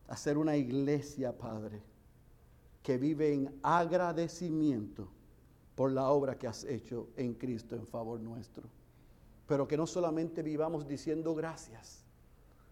[0.09, 1.81] a ser una iglesia, Padre,
[2.83, 5.07] que vive en agradecimiento
[5.77, 8.65] por la obra que has hecho en Cristo en favor nuestro.
[9.47, 12.03] Pero que no solamente vivamos diciendo gracias,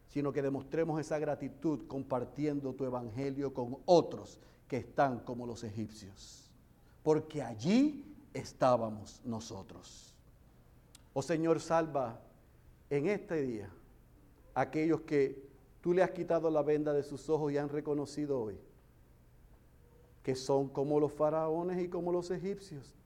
[0.09, 6.51] sino que demostremos esa gratitud compartiendo tu evangelio con otros que están como los egipcios.
[7.03, 8.05] Porque allí
[8.35, 10.13] estábamos nosotros.
[11.15, 12.21] Oh Señor, salva
[12.91, 13.71] en este día
[14.55, 15.49] aquellos que
[15.81, 18.59] tú le has quitado la venda de sus ojos y han reconocido hoy
[20.23, 22.97] que son como los faraones y como los egipcios,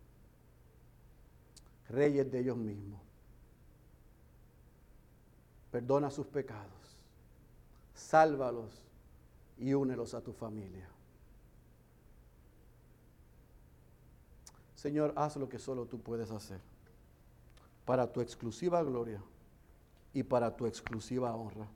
[1.91, 2.99] reyes de ellos mismos.
[5.71, 6.81] Perdona sus pecados
[8.01, 8.73] sálvalos
[9.59, 10.89] y únelos a tu familia.
[14.81, 16.59] Señor, haz lo que solo tú puedes hacer
[17.85, 19.23] para tu exclusiva gloria
[20.15, 21.69] y para tu exclusiva honra.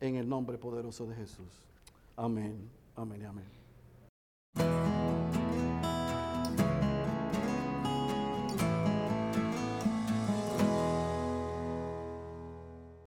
[0.00, 1.48] En el nombre poderoso de Jesús.
[2.14, 4.85] Amén, amén y amén.